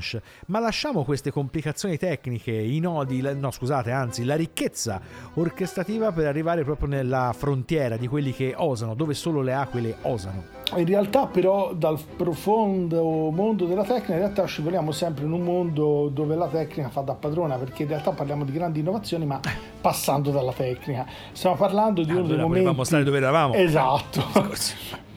Ma 0.48 0.60
lasciamo 0.60 1.06
queste 1.06 1.32
complicazioni 1.32 1.98
tecniche, 1.98 2.52
i 2.52 2.80
nodi, 2.80 3.22
no 3.22 3.50
scusate, 3.50 3.92
anzi 3.92 4.26
la 4.26 4.36
ricchezza 4.36 5.00
orchestrativa 5.36 6.12
per 6.12 6.28
arrivare 6.28 6.66
proprio 6.66 6.90
nella 6.90 7.34
frontiera 7.36 7.96
di 7.96 8.08
quelli 8.08 8.34
che 8.34 8.54
osano, 8.58 8.94
dove 8.94 9.14
solo 9.14 9.42
le 9.42 9.54
aquile 9.54 9.96
osano. 10.02 10.57
In 10.76 10.86
realtà 10.86 11.28
però 11.28 11.74
dal 11.74 11.98
profondo 12.18 13.30
mondo 13.32 13.66
della 13.66 13.84
tecnica 13.84 14.14
in 14.14 14.20
realtà 14.20 14.46
ci 14.46 14.62
vogliamo 14.62 14.92
sempre 14.92 15.24
in 15.24 15.32
un 15.32 15.42
mondo 15.42 16.10
dove 16.10 16.36
la 16.36 16.48
tecnica 16.48 16.90
fa 16.90 17.02
da 17.02 17.14
padrona 17.14 17.56
perché 17.56 17.84
in 17.84 17.90
realtà 17.90 18.12
parliamo 18.12 18.44
di 18.44 18.52
grandi 18.52 18.82
innovazioni 18.82 19.26
ma 19.26 19.40
passando 19.80 20.30
dalla 20.30 20.52
tecnica. 20.52 21.06
Stiamo 21.32 21.56
parlando 21.56 22.04
di 22.04 22.12
uno 22.12 22.20
allora, 22.20 22.34
dei 22.34 22.44
momenti... 22.44 22.60
Volevamo 22.64 22.84
stare 22.84 23.04
dove 23.04 23.18
eravamo. 23.18 23.54
Esatto. 23.54 24.24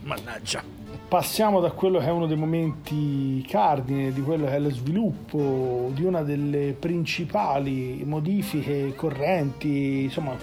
Mannaggia 0.02 0.78
passiamo 1.10 1.58
da 1.58 1.72
quello 1.72 1.98
che 1.98 2.06
è 2.06 2.10
uno 2.10 2.26
dei 2.26 2.36
momenti 2.36 3.44
cardine 3.48 4.12
di 4.12 4.22
quello 4.22 4.46
che 4.46 4.52
è 4.52 4.58
lo 4.60 4.70
sviluppo 4.70 5.90
di 5.92 6.04
una 6.04 6.22
delle 6.22 6.76
principali 6.78 8.04
modifiche 8.06 8.94
correnti, 8.94 10.04
insomma 10.04 10.36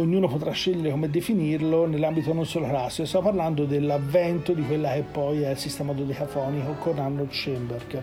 ognuno 0.00 0.28
potrà 0.28 0.50
scegliere 0.52 0.90
come 0.90 1.08
definirlo 1.08 1.86
nell'ambito 1.86 2.32
non 2.32 2.46
solo 2.46 2.66
classico, 2.66 3.06
sto 3.06 3.20
parlando 3.20 3.64
dell'avvento 3.64 4.52
di 4.52 4.62
quella 4.62 4.92
che 4.92 5.02
poi 5.02 5.42
è 5.42 5.50
il 5.50 5.58
sistema 5.58 5.92
dodecafonico 5.92 6.72
con 6.74 6.98
Arnold 6.98 7.30
Schoenberg 7.30 8.02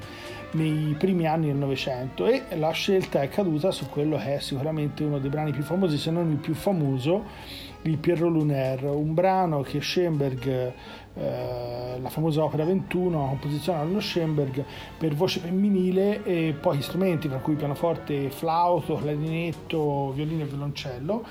nei 0.52 0.96
primi 0.98 1.28
anni 1.28 1.48
del 1.48 1.56
Novecento. 1.56 2.26
E 2.26 2.44
la 2.56 2.72
scelta 2.72 3.22
è 3.22 3.30
caduta 3.30 3.72
su 3.72 3.90
quello 3.90 4.18
che 4.18 4.36
è 4.36 4.40
sicuramente 4.40 5.04
uno 5.04 5.20
dei 5.20 5.30
brani 5.30 5.52
più 5.52 5.64
famosi, 5.64 5.98
se 5.98 6.12
non 6.12 6.30
il 6.32 6.38
più 6.38 6.54
famoso, 6.54 7.24
il 7.84 7.98
Pierrot 7.98 8.32
Lunaire, 8.32 8.88
un 8.88 9.14
brano 9.14 9.62
che 9.62 9.82
Schoenberg 9.82 10.74
eh, 11.14 12.00
la 12.00 12.10
famosa 12.10 12.44
opera 12.44 12.64
21 12.64 13.28
composizione 13.28 13.80
allo 13.80 14.00
Schoenberg 14.00 14.64
per 14.98 15.14
voce 15.14 15.40
femminile 15.40 16.24
e 16.24 16.56
pochi 16.60 16.82
strumenti 16.82 17.28
tra 17.28 17.40
cui 17.40 17.56
pianoforte, 17.56 18.30
flauto, 18.30 18.96
clarinetto, 18.96 20.12
violino 20.12 20.44
e 20.44 20.46
violoncello 20.46 21.26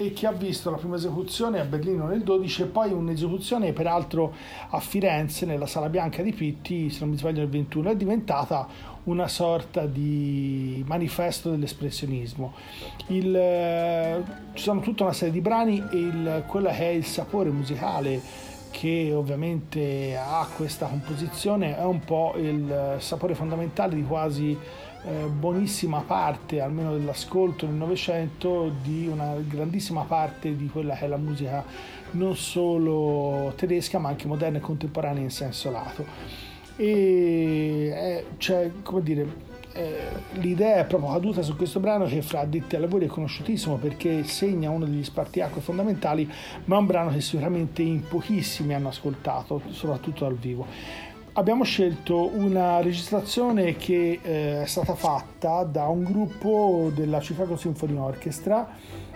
e 0.00 0.12
che 0.12 0.28
ha 0.28 0.32
visto 0.32 0.70
la 0.70 0.76
prima 0.76 0.94
esecuzione 0.94 1.58
a 1.58 1.64
Berlino 1.64 2.06
nel 2.06 2.22
12 2.22 2.62
e 2.62 2.64
poi 2.66 2.92
un'esecuzione 2.92 3.72
peraltro 3.72 4.32
a 4.70 4.78
Firenze 4.78 5.44
nella 5.44 5.66
Sala 5.66 5.88
Bianca 5.88 6.22
di 6.22 6.32
Pitti, 6.32 6.88
se 6.88 7.00
non 7.00 7.10
mi 7.10 7.18
sbaglio 7.18 7.40
nel 7.40 7.48
21, 7.48 7.90
è 7.90 7.96
diventata 7.96 8.68
una 9.04 9.26
sorta 9.26 9.86
di 9.86 10.84
manifesto 10.86 11.50
dell'espressionismo. 11.50 12.54
Il, 13.08 13.34
eh, 13.34 14.22
ci 14.52 14.62
sono 14.62 14.78
tutta 14.80 15.02
una 15.02 15.12
serie 15.12 15.32
di 15.32 15.40
brani 15.40 15.82
e 15.90 15.96
il, 15.96 16.44
quello 16.46 16.68
che 16.68 16.78
è 16.78 16.90
il 16.90 17.04
sapore 17.04 17.50
musicale 17.50 18.46
che 18.70 19.12
ovviamente 19.12 20.16
ha 20.16 20.46
questa 20.54 20.86
composizione 20.86 21.76
è 21.76 21.82
un 21.82 22.00
po' 22.00 22.34
il 22.36 22.96
sapore 22.98 23.34
fondamentale 23.34 23.96
di 23.96 24.04
quasi 24.04 24.56
eh, 25.04 25.26
buonissima 25.26 26.00
parte, 26.00 26.60
almeno 26.60 26.92
dell'ascolto 26.92 27.66
nel 27.66 27.74
Novecento, 27.74 28.72
di 28.82 29.06
una 29.06 29.34
grandissima 29.36 30.02
parte 30.02 30.56
di 30.56 30.68
quella 30.68 30.94
che 30.94 31.04
è 31.04 31.08
la 31.08 31.16
musica 31.16 31.64
non 32.12 32.36
solo 32.36 33.52
tedesca 33.56 33.98
ma 33.98 34.08
anche 34.08 34.26
moderna 34.26 34.58
e 34.58 34.60
contemporanea 34.60 35.22
in 35.22 35.30
senso 35.30 35.70
lato. 35.70 36.04
E 36.76 37.92
è, 37.92 38.24
cioè, 38.38 38.70
come 38.82 39.02
dire, 39.02 39.26
eh, 39.72 40.08
l'idea 40.32 40.78
è 40.78 40.86
proprio 40.86 41.12
caduta 41.12 41.42
su 41.42 41.54
questo 41.54 41.78
brano 41.78 42.06
che 42.06 42.22
fra 42.22 42.40
addetti 42.40 42.74
ai 42.74 42.80
lavori 42.80 43.06
è 43.06 43.08
conosciutissimo 43.08 43.76
perché 43.76 44.24
segna 44.24 44.70
uno 44.70 44.84
degli 44.84 45.04
spartiacque 45.04 45.60
fondamentali, 45.60 46.28
ma 46.64 46.76
è 46.76 46.78
un 46.78 46.86
brano 46.86 47.10
che 47.10 47.20
sicuramente 47.20 47.82
in 47.82 48.02
pochissimi 48.06 48.74
hanno 48.74 48.88
ascoltato, 48.88 49.62
soprattutto 49.70 50.24
dal 50.24 50.36
vivo. 50.36 50.66
Abbiamo 51.38 51.62
scelto 51.62 52.34
una 52.34 52.80
registrazione 52.80 53.76
che 53.76 54.18
eh, 54.20 54.62
è 54.62 54.66
stata 54.66 54.96
fatta 54.96 55.62
da 55.62 55.86
un 55.86 56.02
gruppo 56.02 56.90
della 56.92 57.20
Chicago 57.20 57.56
Symphony 57.56 57.96
Orchestra. 57.96 58.68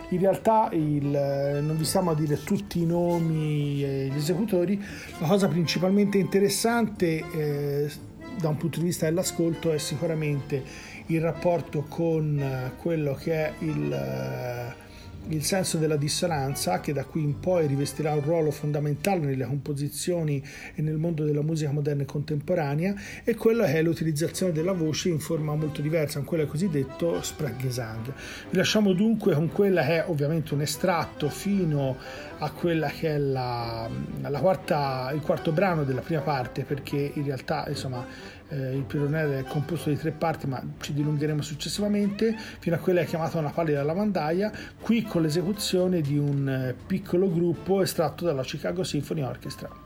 In 0.07 0.19
realtà 0.21 0.69
il, 0.71 1.59
non 1.61 1.75
vi 1.75 1.83
stiamo 1.83 2.11
a 2.11 2.15
dire 2.15 2.41
tutti 2.41 2.81
i 2.81 2.85
nomi 2.85 3.83
e 3.83 4.07
gli 4.07 4.15
esecutori, 4.15 4.81
la 5.19 5.27
cosa 5.27 5.49
principalmente 5.49 6.17
interessante 6.17 7.25
eh, 7.35 7.91
da 8.39 8.47
un 8.47 8.55
punto 8.55 8.79
di 8.79 8.85
vista 8.85 9.03
dell'ascolto 9.05 9.73
è 9.73 9.77
sicuramente 9.77 10.63
il 11.07 11.19
rapporto 11.19 11.83
con 11.89 12.39
eh, 12.39 12.71
quello 12.77 13.15
che 13.15 13.33
è 13.33 13.53
il, 13.59 13.91
eh, 13.91 14.82
il 15.29 15.43
senso 15.43 15.77
della 15.77 15.95
dissonanza 15.95 16.79
che 16.79 16.93
da 16.93 17.05
qui 17.05 17.23
in 17.23 17.39
poi 17.39 17.67
rivestirà 17.67 18.13
un 18.13 18.21
ruolo 18.21 18.51
fondamentale 18.51 19.19
nelle 19.19 19.45
composizioni 19.45 20.43
e 20.75 20.81
nel 20.81 20.97
mondo 20.97 21.23
della 21.23 21.41
musica 21.41 21.71
moderna 21.71 22.03
e 22.03 22.05
contemporanea 22.05 22.93
e 23.23 23.35
quello 23.35 23.63
che 23.63 23.73
è 23.73 23.81
l'utilizzazione 23.81 24.51
della 24.51 24.73
voce 24.73 25.09
in 25.09 25.19
forma 25.19 25.55
molto 25.55 25.81
diversa, 25.81 26.19
con 26.19 26.27
quello 26.27 26.45
cosiddetto 26.45 27.21
Sprachgesang. 27.21 28.13
Vi 28.49 28.57
lasciamo 28.57 28.93
dunque 28.93 29.33
con 29.33 29.49
quella 29.49 29.85
che 29.85 30.03
è 30.03 30.05
ovviamente 30.07 30.53
un 30.53 30.61
estratto 30.61 31.29
fino 31.29 31.97
a 32.39 32.51
quella 32.51 32.89
che 32.89 33.15
è 33.15 33.17
la, 33.17 33.89
la 34.21 34.39
quarta, 34.39 35.11
il 35.13 35.21
quarto 35.21 35.51
brano 35.51 35.83
della 35.83 36.01
prima 36.01 36.21
parte 36.21 36.63
perché 36.63 37.11
in 37.13 37.23
realtà 37.23 37.65
insomma 37.69 38.05
eh, 38.53 38.75
il 38.75 38.83
Pironere 38.83 39.39
è 39.39 39.43
composto 39.43 39.89
di 39.89 39.97
tre 39.97 40.11
parti 40.11 40.47
ma 40.47 40.63
ci 40.79 40.93
dilungheremo 40.93 41.41
successivamente 41.41 42.35
fino 42.59 42.75
a 42.75 42.79
quella 42.79 42.99
che 42.99 43.05
è 43.05 43.09
chiamata 43.09 43.39
una 43.39 43.49
pallida 43.49 43.83
lavandaia 43.83 44.51
qui 44.79 45.03
con 45.03 45.21
l'esecuzione 45.21 46.01
di 46.01 46.17
un 46.17 46.47
eh, 46.47 46.75
piccolo 46.85 47.31
gruppo 47.31 47.81
estratto 47.81 48.25
dalla 48.25 48.43
Chicago 48.43 48.83
Symphony 48.83 49.21
Orchestra. 49.21 49.82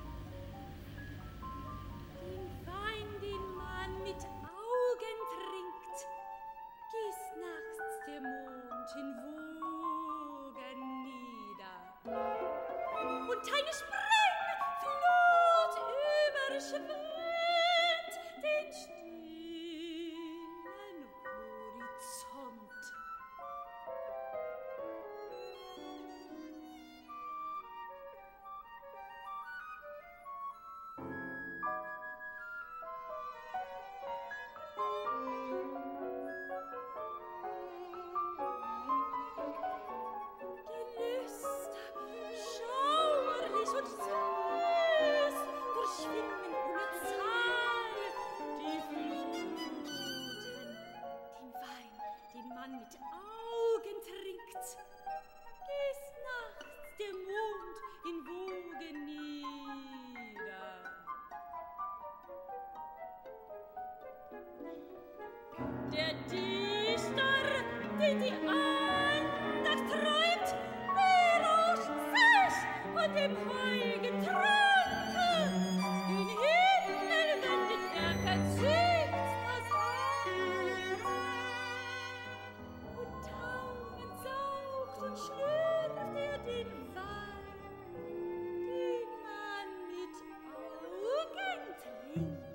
Amen. 92.16 92.47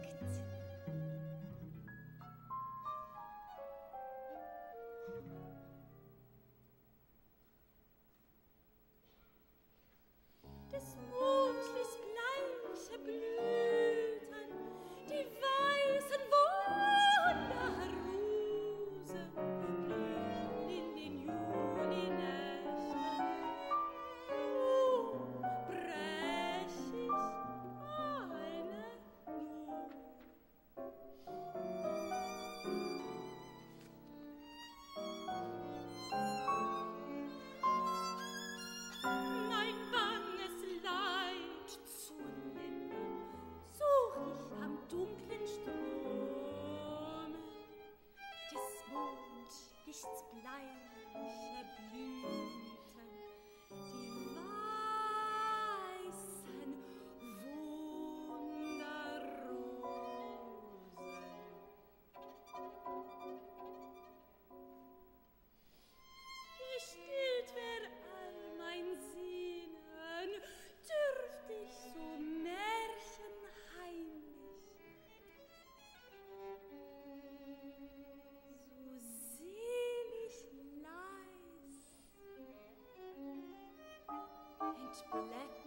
来。 85.11 85.62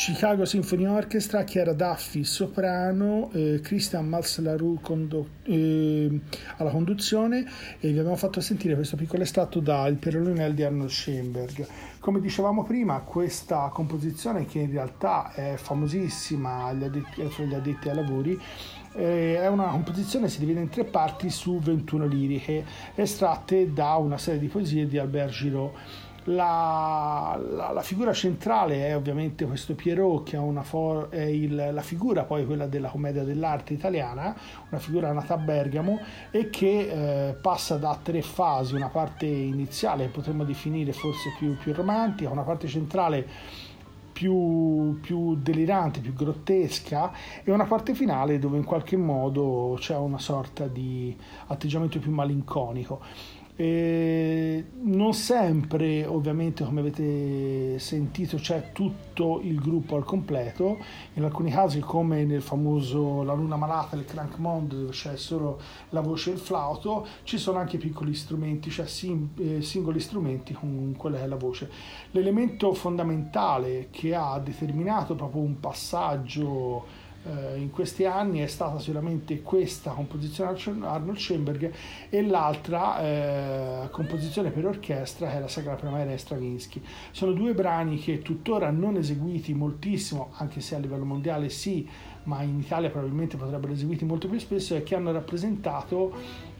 Chicago 0.00 0.46
Symphony 0.46 0.86
Orchestra, 0.86 1.44
Chiara 1.44 1.74
Daffi 1.74 2.24
soprano, 2.24 3.28
eh, 3.34 3.60
Christian 3.62 4.08
Malslarou 4.08 4.80
condo- 4.80 5.28
eh, 5.42 6.20
alla 6.56 6.70
conduzione 6.70 7.44
e 7.78 7.92
vi 7.92 7.98
abbiamo 7.98 8.16
fatto 8.16 8.40
sentire 8.40 8.74
questo 8.76 8.96
piccolo 8.96 9.24
estratto 9.24 9.60
da 9.60 9.86
Il 9.88 9.96
Perolonel 9.96 10.54
di 10.54 10.62
Arnold 10.62 10.88
Schoenberg. 10.88 11.66
Come 11.98 12.22
dicevamo 12.22 12.64
prima, 12.64 13.00
questa 13.00 13.70
composizione 13.74 14.46
che 14.46 14.60
in 14.60 14.70
realtà 14.70 15.34
è 15.34 15.56
famosissima 15.58 16.64
agli 16.64 16.84
addetti, 16.84 17.22
fra 17.28 17.44
gli 17.44 17.52
addetti 17.52 17.90
ai 17.90 17.94
lavori 17.94 18.40
eh, 18.94 19.36
è 19.36 19.46
una 19.48 19.66
composizione 19.66 20.26
che 20.26 20.32
si 20.32 20.40
divide 20.40 20.60
in 20.60 20.68
tre 20.68 20.84
parti 20.84 21.30
su 21.30 21.58
21 21.58 22.06
liriche 22.06 22.64
estratte 22.94 23.72
da 23.72 23.94
una 23.96 24.18
serie 24.18 24.40
di 24.40 24.48
poesie 24.48 24.88
di 24.88 24.98
Albert 24.98 25.30
Giraud. 25.30 25.70
La, 26.24 27.40
la, 27.50 27.72
la, 27.72 27.82
figura 27.82 28.12
centrale 28.12 28.88
è 28.88 28.94
ovviamente 28.94 29.46
questo 29.46 29.74
Pierrot 29.74 30.28
che 30.28 30.38
for- 30.62 31.08
è 31.08 31.22
il, 31.22 31.70
la 31.72 31.80
figura 31.80 32.24
poi 32.24 32.44
quella 32.44 32.66
della 32.66 32.88
commedia 32.88 33.24
dell'arte 33.24 33.72
italiana, 33.72 34.36
una 34.68 34.80
figura 34.80 35.12
nata 35.12 35.34
a 35.34 35.38
Bergamo 35.38 35.98
e 36.30 36.50
che 36.50 37.28
eh, 37.28 37.34
passa 37.34 37.76
da 37.76 37.98
tre 38.02 38.20
fasi, 38.20 38.74
una 38.74 38.88
parte 38.88 39.24
iniziale 39.24 40.08
potremmo 40.08 40.44
definire 40.44 40.92
forse 40.92 41.32
più, 41.38 41.56
più 41.56 41.72
romantica, 41.72 42.28
una 42.28 42.42
parte 42.42 42.68
centrale 42.68 43.26
più, 44.12 44.98
più, 45.00 45.36
delirante, 45.36 46.00
più 46.00 46.12
grottesca 46.12 47.10
e 47.42 47.50
una 47.50 47.64
parte 47.64 47.94
finale 47.94 48.38
dove 48.38 48.58
in 48.58 48.64
qualche 48.64 48.98
modo 48.98 49.76
c'è 49.78 49.96
una 49.96 50.18
sorta 50.18 50.66
di 50.66 51.16
atteggiamento 51.46 51.98
più 51.98 52.10
malinconico. 52.10 53.00
Non 53.62 55.12
sempre, 55.12 56.06
ovviamente, 56.06 56.64
come 56.64 56.80
avete 56.80 57.78
sentito, 57.78 58.38
c'è 58.38 58.72
tutto 58.72 59.40
il 59.42 59.60
gruppo 59.60 59.96
al 59.96 60.04
completo. 60.04 60.78
In 61.14 61.24
alcuni 61.24 61.50
casi, 61.50 61.80
come 61.80 62.24
nel 62.24 62.40
famoso 62.40 63.22
La 63.22 63.34
Luna 63.34 63.56
Malata, 63.56 63.96
il 63.96 64.06
Crank 64.06 64.38
Mond, 64.38 64.74
dove 64.74 64.92
c'è 64.92 65.16
solo 65.16 65.60
la 65.90 66.00
voce 66.00 66.30
e 66.30 66.32
il 66.34 66.38
flauto, 66.38 67.06
ci 67.24 67.36
sono 67.36 67.58
anche 67.58 67.76
piccoli 67.76 68.14
strumenti, 68.14 68.70
cioè 68.70 68.86
eh, 68.86 69.60
singoli 69.60 70.00
strumenti 70.00 70.54
con 70.54 70.94
quella 70.96 71.18
che 71.18 71.24
è 71.24 71.28
la 71.28 71.36
voce. 71.36 71.70
L'elemento 72.12 72.72
fondamentale 72.72 73.88
che 73.90 74.14
ha 74.14 74.38
determinato 74.38 75.14
proprio 75.14 75.42
un 75.42 75.60
passaggio 75.60 76.99
eh, 77.22 77.58
in 77.58 77.70
questi 77.70 78.06
anni 78.06 78.40
è 78.40 78.46
stata 78.46 78.78
sicuramente 78.78 79.42
questa 79.42 79.90
composizione 79.90 80.56
Arnold 80.86 81.18
Schoenberg 81.18 81.72
e 82.08 82.22
l'altra 82.22 83.00
eh, 83.00 83.88
composizione 83.90 84.50
per 84.50 84.66
orchestra 84.66 85.28
che 85.28 85.36
è 85.36 85.40
la 85.40 85.48
Sagra 85.48 85.74
Primavera 85.74 86.10
di 86.10 86.18
Stravinsky. 86.18 86.82
Sono 87.10 87.32
due 87.32 87.52
brani 87.52 87.98
che 87.98 88.22
tuttora 88.22 88.70
non 88.70 88.96
eseguiti 88.96 89.52
moltissimo, 89.52 90.30
anche 90.36 90.60
se 90.60 90.76
a 90.76 90.78
livello 90.78 91.04
mondiale 91.04 91.50
sì, 91.50 91.86
ma 92.24 92.42
in 92.42 92.58
Italia 92.58 92.90
probabilmente 92.90 93.36
potrebbero 93.36 93.72
eseguiti 93.72 94.04
molto 94.04 94.28
più 94.28 94.38
spesso 94.38 94.74
e 94.74 94.82
che 94.82 94.94
hanno 94.94 95.12
rappresentato 95.12 96.12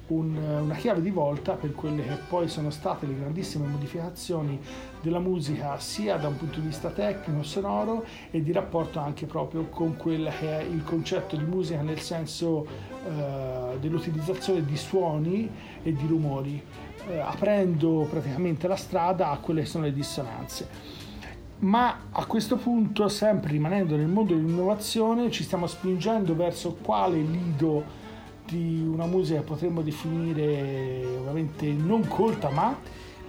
un, 0.09 0.37
una 0.37 0.75
chiave 0.75 1.01
di 1.01 1.11
volta 1.11 1.55
per 1.55 1.73
quelle 1.73 2.03
che 2.03 2.17
poi 2.29 2.49
sono 2.49 2.71
state 2.71 3.07
le 3.07 3.17
grandissime 3.17 3.67
modificazioni 3.67 4.59
della 5.01 5.19
musica 5.19 5.79
sia 5.79 6.17
da 6.17 6.29
un 6.29 6.37
punto 6.37 6.61
di 6.61 6.67
vista 6.67 6.91
tecnico, 6.91 7.43
sonoro 7.43 8.05
e 8.31 8.43
di 8.43 8.53
rapporto 8.53 8.99
anche 8.99 9.27
proprio 9.27 9.67
con 9.67 9.97
quello 9.97 10.31
che 10.39 10.61
è 10.61 10.63
il 10.63 10.83
concetto 10.85 11.37
di 11.37 11.45
musica 11.45 11.81
nel 11.83 12.01
senso 12.01 12.67
eh, 13.07 13.79
dell'utilizzazione 13.79 14.65
di 14.65 14.77
suoni 14.77 15.51
e 15.83 15.93
di 15.93 16.07
rumori, 16.07 16.63
eh, 17.09 17.19
aprendo 17.19 18.07
praticamente 18.11 18.69
la 18.69 18.77
strada 18.77 19.31
a 19.31 19.39
quelle 19.39 19.63
che 19.63 19.67
sono 19.67 19.85
le 19.85 19.93
dissonanze. 19.93 20.99
Ma 21.61 22.07
a 22.11 22.25
questo 22.25 22.57
punto, 22.57 23.09
sempre 23.09 23.53
rimanendo 23.53 23.95
nel 23.95 24.07
mondo 24.07 24.35
dell'innovazione, 24.35 25.31
ci 25.31 25.43
stiamo 25.43 25.67
spingendo 25.67 26.35
verso 26.35 26.79
quale 26.81 27.19
lido 27.19 27.99
di 28.47 28.83
una 28.83 29.07
musica 29.07 29.43
potremmo 29.43 29.83
definire 29.83 31.05
ovviamente 31.19 31.71
non 31.71 32.07
colta, 32.09 32.49
ma 32.51 32.77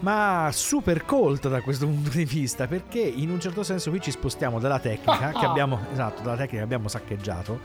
ma 0.02 0.50
super 0.52 1.06
colta 1.06 1.50
da 1.50 1.62
questo 1.62 1.86
punto 1.86 2.10
di 2.10 2.26
vista 2.26 2.68
perché 2.68 3.00
in 3.00 3.30
un 3.30 3.40
certo 3.40 3.64
senso 3.64 3.90
qui 3.90 4.02
ci 4.02 4.12
spostiamo 4.12 4.60
dalla 4.60 4.80
tecnica 4.80 5.32
che 5.32 5.46
abbiamo, 5.46 5.80
esatto, 5.92 6.22
dalla 6.22 6.36
tecnica 6.36 6.58
che 6.58 6.64
abbiamo 6.64 6.88
saccheggiato 6.88 7.60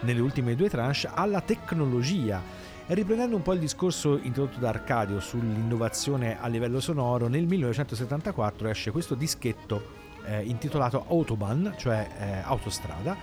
nelle 0.00 0.20
ultime 0.20 0.54
due 0.54 0.68
tranche 0.68 1.08
alla 1.12 1.40
tecnologia 1.40 2.40
riprendendo 2.86 3.36
un 3.36 3.42
po' 3.42 3.52
il 3.52 3.60
discorso 3.60 4.18
introdotto 4.22 4.58
da 4.58 4.68
Arcadio 4.68 5.20
sull'innovazione 5.20 6.40
a 6.40 6.46
livello 6.46 6.80
sonoro 6.80 7.28
nel 7.28 7.46
1974 7.46 8.68
esce 8.68 8.90
questo 8.90 9.14
dischetto 9.14 9.98
eh, 10.24 10.42
intitolato 10.44 11.04
Autobahn 11.08 11.74
cioè 11.76 12.08
eh, 12.18 12.40
autostrada 12.44 13.16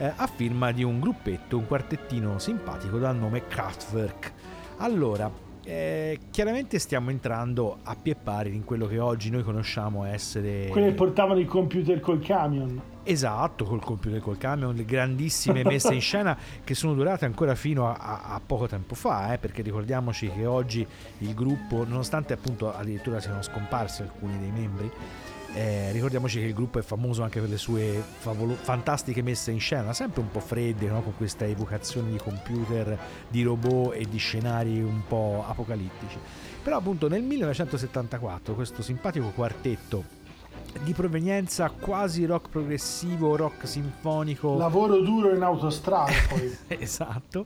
eh, 0.00 0.12
a 0.16 0.26
firma 0.26 0.72
di 0.72 0.82
un 0.82 0.98
gruppetto, 0.98 1.58
un 1.58 1.66
quartettino 1.66 2.38
simpatico 2.38 2.98
dal 2.98 3.16
nome 3.16 3.46
Kraftwerk. 3.46 4.32
Allora, 4.78 5.30
eh, 5.64 6.18
chiaramente 6.30 6.78
stiamo 6.78 7.10
entrando 7.10 7.78
a 7.82 7.94
pie 7.94 8.14
pari 8.14 8.54
in 8.54 8.64
quello 8.64 8.86
che 8.86 8.98
oggi 8.98 9.30
noi 9.30 9.42
conosciamo 9.42 10.04
essere... 10.04 10.68
Quelli 10.68 10.88
che 10.88 10.94
portavano 10.94 11.38
i 11.40 11.44
computer 11.44 12.00
col 12.00 12.20
camion. 12.20 12.80
Esatto, 13.02 13.64
col 13.64 13.82
computer 13.82 14.20
col 14.20 14.38
camion, 14.38 14.74
le 14.74 14.84
grandissime 14.84 15.64
messe 15.64 15.94
in 15.94 16.00
scena 16.02 16.36
che 16.62 16.74
sono 16.74 16.94
durate 16.94 17.24
ancora 17.24 17.54
fino 17.54 17.88
a, 17.88 17.96
a, 17.96 18.34
a 18.34 18.40
poco 18.44 18.66
tempo 18.66 18.94
fa, 18.94 19.32
eh, 19.32 19.38
perché 19.38 19.62
ricordiamoci 19.62 20.30
che 20.30 20.46
oggi 20.46 20.86
il 21.18 21.34
gruppo, 21.34 21.84
nonostante 21.84 22.32
appunto 22.32 22.74
addirittura 22.74 23.20
siano 23.20 23.42
scomparsi 23.42 24.02
alcuni 24.02 24.38
dei 24.38 24.50
membri, 24.50 24.90
eh, 25.54 25.90
ricordiamoci 25.92 26.38
che 26.38 26.46
il 26.46 26.54
gruppo 26.54 26.78
è 26.78 26.82
famoso 26.82 27.22
anche 27.22 27.40
per 27.40 27.48
le 27.48 27.58
sue 27.58 28.02
favolo- 28.18 28.54
fantastiche 28.54 29.22
messe 29.22 29.50
in 29.50 29.60
scena, 29.60 29.92
sempre 29.92 30.20
un 30.20 30.30
po' 30.30 30.40
fredde, 30.40 30.86
no? 30.86 31.02
con 31.02 31.16
questa 31.16 31.44
evocazione 31.44 32.10
di 32.10 32.18
computer, 32.18 32.98
di 33.28 33.42
robot 33.42 33.94
e 33.94 34.06
di 34.08 34.18
scenari 34.18 34.80
un 34.80 35.02
po' 35.06 35.44
apocalittici. 35.46 36.18
Però 36.62 36.76
appunto 36.76 37.08
nel 37.08 37.22
1974 37.22 38.54
questo 38.54 38.82
simpatico 38.82 39.30
quartetto 39.30 40.18
di 40.82 40.92
provenienza 40.92 41.70
quasi 41.70 42.24
rock 42.24 42.48
progressivo, 42.48 43.36
rock 43.36 43.66
sinfonico. 43.66 44.56
Lavoro 44.56 45.00
duro 45.00 45.34
in 45.34 45.42
autostrada 45.42 46.12
poi. 46.28 46.56
esatto. 46.68 47.44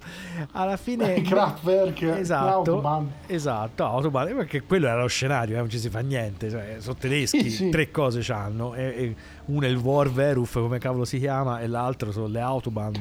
Alla 0.52 0.76
fine... 0.76 1.22
Kraftwerk, 1.22 2.02
esatto, 2.02 2.48
Autobahn. 2.48 3.12
Esatto, 3.26 3.84
Autobahn, 3.84 4.34
perché 4.36 4.62
quello 4.62 4.86
era 4.86 5.00
lo 5.00 5.08
scenario, 5.08 5.56
eh, 5.56 5.58
non 5.58 5.68
ci 5.68 5.78
si 5.78 5.88
fa 5.90 6.00
niente, 6.00 6.50
cioè, 6.50 6.76
sono 6.78 6.96
tedeschi, 6.96 7.42
sì, 7.42 7.50
sì. 7.50 7.68
tre 7.70 7.90
cose 7.90 8.20
c'hanno. 8.22 8.74
E, 8.74 8.82
e 8.82 9.16
uno 9.46 9.66
è 9.66 9.68
il 9.68 9.76
Warweruf, 9.76 10.52
come 10.54 10.78
cavolo 10.78 11.04
si 11.04 11.18
chiama, 11.18 11.60
e 11.60 11.66
l'altro 11.66 12.12
sono 12.12 12.26
le 12.26 12.40
Autobahn. 12.40 12.94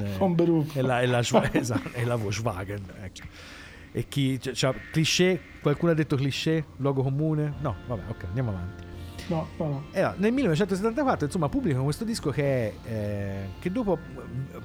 E, 0.74 0.82
la, 0.82 1.01
e, 1.01 1.05
la, 1.05 1.19
esatto, 1.51 1.89
e 1.93 2.05
la 2.05 2.15
Volkswagen. 2.15 2.84
Ecco. 3.01 3.21
E 3.91 4.07
chi... 4.07 4.39
Cioè, 4.41 4.74
cliché? 4.91 5.39
Qualcuno 5.61 5.91
ha 5.91 5.95
detto 5.95 6.15
cliché? 6.15 6.65
Luogo 6.78 7.03
comune? 7.03 7.53
No, 7.61 7.76
vabbè, 7.88 8.01
ok, 8.09 8.24
andiamo 8.26 8.49
avanti. 8.49 8.82
No, 9.28 9.47
no, 9.57 9.67
no. 9.67 9.84
Eh, 9.91 10.01
nel 10.17 10.34
1974 10.34 11.26
insomma 11.26 11.47
pubblicano 11.49 11.84
questo 11.84 12.03
disco 12.03 12.30
che, 12.30 12.74
eh, 12.84 13.47
che 13.59 13.71
dopo 13.71 13.97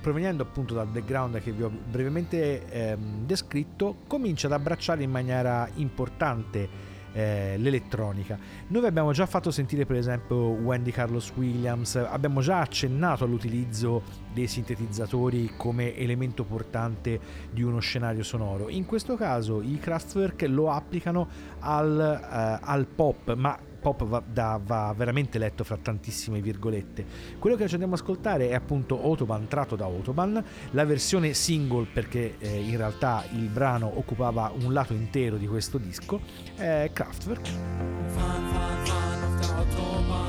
provenendo 0.00 0.42
appunto 0.42 0.74
dal 0.74 0.88
background 0.88 1.40
che 1.40 1.52
vi 1.52 1.62
ho 1.62 1.70
brevemente 1.70 2.68
eh, 2.68 2.96
descritto 3.24 3.98
comincia 4.06 4.46
ad 4.46 4.54
abbracciare 4.54 5.02
in 5.02 5.10
maniera 5.10 5.68
importante 5.74 6.96
eh, 7.12 7.56
l'elettronica. 7.58 8.38
Noi 8.68 8.82
vi 8.82 8.86
abbiamo 8.86 9.12
già 9.12 9.26
fatto 9.26 9.50
sentire 9.50 9.86
per 9.86 9.96
esempio 9.96 10.36
Wendy 10.36 10.90
Carlos 10.90 11.32
Williams, 11.34 11.96
abbiamo 11.96 12.40
già 12.40 12.60
accennato 12.60 13.24
all'utilizzo 13.24 14.02
dei 14.32 14.46
sintetizzatori 14.46 15.52
come 15.56 15.96
elemento 15.96 16.44
portante 16.44 17.18
di 17.50 17.62
uno 17.62 17.80
scenario 17.80 18.22
sonoro. 18.22 18.68
In 18.68 18.86
questo 18.86 19.16
caso 19.16 19.62
i 19.62 19.78
Kraftwerk 19.80 20.42
lo 20.48 20.70
applicano 20.70 21.28
al, 21.60 21.98
eh, 21.98 22.58
al 22.62 22.86
pop, 22.86 23.34
ma 23.34 23.58
pop 23.80 24.04
va, 24.04 24.22
da, 24.24 24.60
va, 24.62 24.92
veramente 24.96 25.38
letto 25.38 25.64
fra 25.64 25.76
tantissime 25.76 26.40
virgolette. 26.40 27.04
Quello 27.38 27.56
che 27.56 27.66
ci 27.66 27.74
andiamo 27.74 27.94
ad 27.94 28.00
ascoltare 28.00 28.48
è 28.48 28.54
appunto 28.54 29.02
Autobahn 29.02 29.48
tratto 29.48 29.76
da 29.76 29.84
Autobahn, 29.84 30.42
la 30.72 30.84
versione 30.84 31.34
single 31.34 31.86
perché 31.92 32.36
eh, 32.38 32.60
in 32.60 32.76
realtà 32.76 33.24
il 33.32 33.48
brano 33.48 33.90
occupava 33.94 34.52
un 34.60 34.72
lato 34.72 34.94
intero 34.94 35.36
di 35.36 35.46
questo 35.46 35.78
disco, 35.78 36.20
è 36.56 36.90
Kraftwerk. 36.92 37.48
Fahren, 37.48 38.46
fahren, 38.52 38.84
fahren 38.84 39.18
Autobahn. 39.58 40.28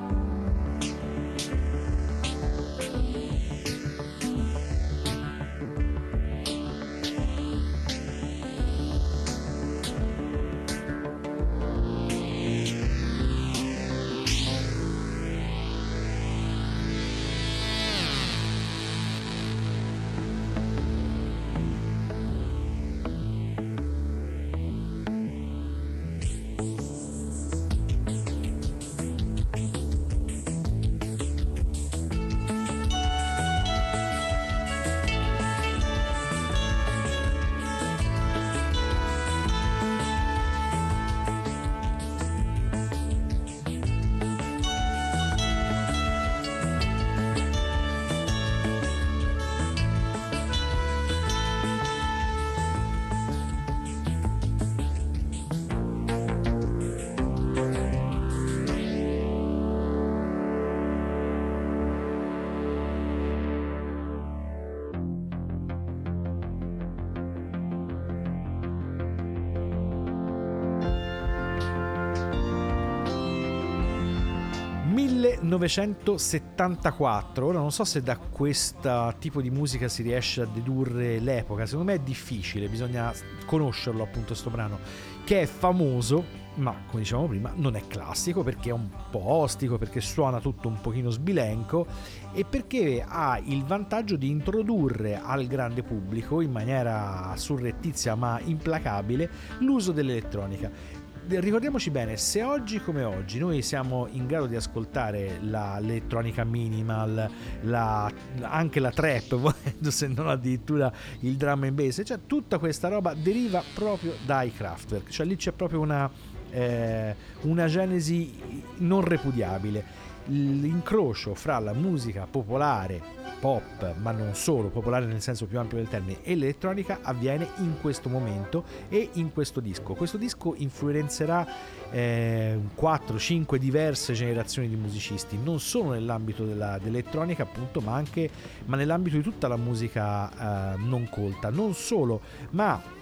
1974. 75.58 77.46
Ora 77.46 77.58
non 77.58 77.72
so 77.72 77.84
se 77.84 78.02
da 78.02 78.16
questo 78.16 79.14
tipo 79.18 79.40
di 79.40 79.50
musica 79.50 79.88
si 79.88 80.02
riesce 80.02 80.42
a 80.42 80.46
dedurre 80.46 81.18
l'epoca, 81.18 81.66
secondo 81.66 81.92
me 81.92 81.98
è 81.98 82.00
difficile, 82.00 82.68
bisogna 82.68 83.12
conoscerlo 83.46 84.02
appunto 84.02 84.34
sto 84.34 84.50
brano, 84.50 84.78
che 85.24 85.42
è 85.42 85.46
famoso 85.46 86.40
ma 86.54 86.74
come 86.86 87.00
dicevamo 87.00 87.28
prima 87.28 87.50
non 87.54 87.76
è 87.76 87.86
classico 87.86 88.42
perché 88.42 88.68
è 88.68 88.72
un 88.72 88.88
po' 89.10 89.26
ostico, 89.26 89.78
perché 89.78 90.00
suona 90.00 90.38
tutto 90.38 90.68
un 90.68 90.80
pochino 90.80 91.08
sbilenco 91.08 91.86
e 92.32 92.44
perché 92.44 93.02
ha 93.06 93.40
il 93.42 93.64
vantaggio 93.64 94.16
di 94.16 94.28
introdurre 94.28 95.18
al 95.18 95.46
grande 95.46 95.82
pubblico 95.82 96.40
in 96.40 96.50
maniera 96.50 97.32
surrettizia 97.36 98.14
ma 98.14 98.38
implacabile 98.42 99.30
l'uso 99.60 99.92
dell'elettronica 99.92 101.00
ricordiamoci 101.28 101.90
bene, 101.90 102.16
se 102.16 102.42
oggi 102.42 102.80
come 102.80 103.04
oggi 103.04 103.38
noi 103.38 103.62
siamo 103.62 104.08
in 104.10 104.26
grado 104.26 104.46
di 104.46 104.56
ascoltare 104.56 105.38
l'elettronica 105.40 106.44
minimal, 106.44 107.30
la, 107.62 108.10
anche 108.40 108.80
la 108.80 108.90
trap, 108.90 109.54
se 109.88 110.06
non 110.08 110.28
addirittura 110.28 110.92
il 111.20 111.36
drum 111.36 111.62
and 111.64 111.72
bass, 111.72 112.02
cioè 112.04 112.20
tutta 112.26 112.58
questa 112.58 112.88
roba 112.88 113.14
deriva 113.14 113.62
proprio 113.74 114.14
dai 114.24 114.52
Kraftwerk, 114.52 115.08
cioè 115.10 115.26
lì 115.26 115.36
c'è 115.36 115.52
proprio 115.52 115.80
una, 115.80 116.10
eh, 116.50 117.14
una 117.42 117.66
genesi 117.66 118.62
non 118.78 119.02
repudiabile 119.02 120.01
l'incrocio 120.26 121.34
fra 121.34 121.58
la 121.58 121.72
musica 121.72 122.26
popolare, 122.30 123.00
pop, 123.40 123.96
ma 123.96 124.12
non 124.12 124.34
solo, 124.34 124.68
popolare 124.68 125.06
nel 125.06 125.20
senso 125.20 125.46
più 125.46 125.58
ampio 125.58 125.78
del 125.78 125.88
termine, 125.88 126.22
e 126.22 126.34
l'elettronica 126.34 127.00
avviene 127.02 127.48
in 127.58 127.76
questo 127.80 128.08
momento 128.08 128.64
e 128.88 129.10
in 129.14 129.32
questo 129.32 129.60
disco. 129.60 129.94
Questo 129.94 130.16
disco 130.16 130.54
influenzerà 130.56 131.46
eh, 131.90 132.58
4-5 132.80 133.56
diverse 133.56 134.12
generazioni 134.12 134.68
di 134.68 134.76
musicisti, 134.76 135.38
non 135.42 135.60
solo 135.60 135.90
nell'ambito 135.90 136.44
della, 136.44 136.78
dell'elettronica 136.78 137.42
appunto, 137.42 137.80
ma 137.80 137.94
anche 137.94 138.30
ma 138.66 138.76
nell'ambito 138.76 139.16
di 139.16 139.22
tutta 139.22 139.48
la 139.48 139.56
musica 139.56 140.74
eh, 140.74 140.76
non 140.78 141.08
colta. 141.10 141.50
Non 141.50 141.74
solo, 141.74 142.20
ma 142.50 143.00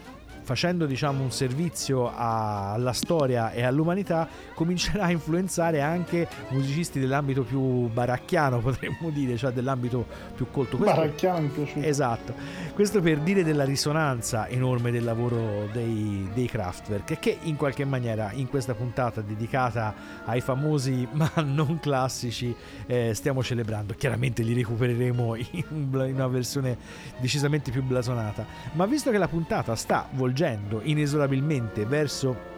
facendo 0.50 0.84
diciamo 0.84 1.22
un 1.22 1.30
servizio 1.30 2.12
a, 2.12 2.72
alla 2.72 2.92
storia 2.92 3.52
e 3.52 3.62
all'umanità, 3.62 4.28
comincerà 4.52 5.04
a 5.04 5.10
influenzare 5.12 5.80
anche 5.80 6.26
musicisti 6.48 6.98
dell'ambito 6.98 7.44
più 7.44 7.86
baracchiano, 7.86 8.58
potremmo 8.58 9.10
dire, 9.10 9.36
cioè 9.36 9.52
dell'ambito 9.52 10.04
più 10.34 10.50
colto. 10.50 10.76
Questo, 10.76 10.96
baracchiano 10.96 11.40
mi 11.42 11.48
piace. 11.50 11.86
Esatto. 11.86 12.34
Questo 12.74 13.00
per 13.00 13.18
dire 13.18 13.44
della 13.44 13.62
risonanza 13.62 14.48
enorme 14.48 14.90
del 14.90 15.04
lavoro 15.04 15.68
dei, 15.72 16.28
dei 16.34 16.48
Kraftwerk, 16.48 17.20
che 17.20 17.38
in 17.42 17.54
qualche 17.54 17.84
maniera 17.84 18.32
in 18.32 18.48
questa 18.48 18.74
puntata 18.74 19.20
dedicata 19.20 19.94
ai 20.24 20.40
famosi 20.40 21.06
ma 21.12 21.30
non 21.44 21.78
classici 21.78 22.52
eh, 22.86 23.14
stiamo 23.14 23.44
celebrando. 23.44 23.94
Chiaramente 23.96 24.42
li 24.42 24.54
recupereremo 24.54 25.36
in 25.36 25.64
una 25.70 26.26
versione 26.26 26.76
decisamente 27.20 27.70
più 27.70 27.84
blasonata. 27.84 28.44
Ma 28.72 28.84
visto 28.86 29.12
che 29.12 29.18
la 29.18 29.28
puntata 29.28 29.76
sta 29.76 30.08
volgendo 30.10 30.38
convergendo 30.40 30.80
inesorabilmente 30.82 31.84
verso 31.84 32.48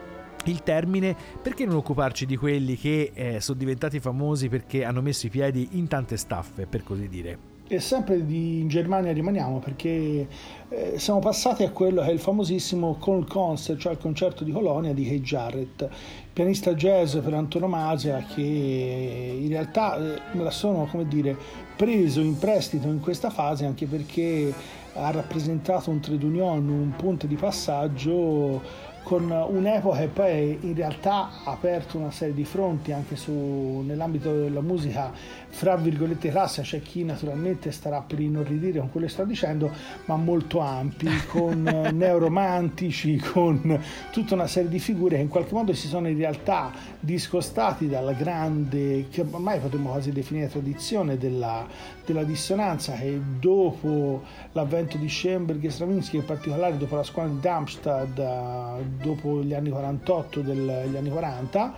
il 0.45 0.63
termine, 0.63 1.17
perché 1.41 1.65
non 1.65 1.77
occuparci 1.77 2.27
di 2.27 2.37
quelli 2.37 2.77
che 2.77 3.11
eh, 3.15 3.41
sono 3.41 3.59
diventati 3.59 4.01
famosi 4.01 4.49
perché 4.49 4.85
hanno 4.85 5.01
messo 5.01 5.27
i 5.27 5.31
piedi 5.31 5.69
in 5.73 5.89
tante 5.89 6.17
staffe, 6.17 6.67
per 6.67 6.83
così 6.83 7.09
dire? 7.09 7.51
E 7.69 7.81
sempre 7.81 8.27
di, 8.27 8.61
in 8.61 8.69
Germania 8.69 9.13
rimaniamo 9.13 9.61
perché 9.61 10.27
eh, 10.69 10.99
siamo 10.99 11.21
passati 11.21 11.63
a 11.63 11.71
quello 11.71 12.03
che 12.03 12.09
è 12.09 12.13
il 12.13 12.19
famosissimo 12.19 12.99
Call 13.03 13.27
Concert, 13.27 13.79
cioè 13.79 13.93
il 13.93 13.99
concerto 13.99 14.45
di 14.45 14.51
Colonia 14.51 14.93
di 14.93 15.07
Kay 15.07 15.21
Jarrett, 15.21 15.89
pianista 16.33 16.75
jazz 16.75 17.17
per 17.17 17.33
antonomasia 17.33 18.27
che 18.35 19.39
in 19.41 19.49
realtà 19.49 19.97
eh, 19.97 20.21
me 20.33 20.43
la 20.43 20.51
sono, 20.51 20.87
come 20.91 21.07
dire, 21.07 21.37
preso 21.77 22.21
in 22.21 22.37
prestito 22.37 22.89
in 22.89 23.01
questa 23.01 23.31
fase 23.31 23.65
anche 23.65 23.87
perché 23.87 24.53
ha 24.95 25.11
rappresentato 25.11 25.91
un 25.91 26.01
trade 26.01 26.25
union, 26.25 26.69
un 26.69 26.93
punto 26.97 27.27
di 27.27 27.37
passaggio 27.37 28.91
con 29.03 29.31
un'epoca 29.31 29.99
che 29.99 30.07
poi 30.07 30.59
in 30.63 30.75
realtà 30.75 31.29
ha 31.45 31.51
aperto 31.51 31.99
una 31.99 32.11
serie 32.11 32.35
di 32.35 32.45
fronti 32.45 32.93
anche 32.93 33.17
su, 33.17 33.83
nell'ambito 33.85 34.33
della 34.33 34.61
musica 34.61 35.11
fra 35.53 35.77
virgolette 35.77 36.31
classe, 36.31 36.63
c'è 36.63 36.81
chi 36.81 37.05
naturalmente 37.05 37.71
starà 37.73 38.01
per 38.01 38.19
inorridire 38.19 38.79
con 38.81 38.91
quello 38.91 39.07
che 39.07 39.13
sto 39.13 39.25
dicendo, 39.25 39.71
ma 40.07 40.17
molto 40.17 40.61
ampi, 40.61 41.09
con 41.29 41.63
neoromantici, 41.93 43.19
con 43.19 43.79
tutta 44.11 44.35
una 44.35 44.47
serie 44.47 44.71
di 44.71 44.79
figure 44.79 45.17
che 45.17 45.23
in 45.23 45.29
qualche 45.29 45.53
modo 45.53 45.73
si 45.75 45.89
sono 45.89 46.09
in 46.09 46.17
realtà 46.17 46.73
discostati 46.99 47.87
dalla 47.87 48.15
grande, 48.15 49.09
che 49.11 49.25
ormai 49.31 49.61
potremmo 49.61 49.91
quasi 49.91 50.11
definire 50.11 50.49
tradizione 50.49 51.19
della, 51.19 51.67
della 52.05 52.25
dissonanza 52.25 52.95
che 52.95 53.21
dopo 53.39 54.23
l'avvento 54.53 54.97
di 54.97 55.09
Schoenberg 55.09 55.63
e 55.63 55.71
Stravinsky, 55.71 56.17
in 56.17 56.25
particolare 56.25 56.77
dopo 56.79 56.97
la 56.97 57.05
scuola 57.05 57.29
di 57.29 57.41
Darmstadt, 57.41 58.81
dopo 59.03 59.43
gli 59.43 59.53
anni 59.53 59.69
48 59.69 60.41
degli 60.41 60.97
anni 60.97 61.11
40, 61.11 61.75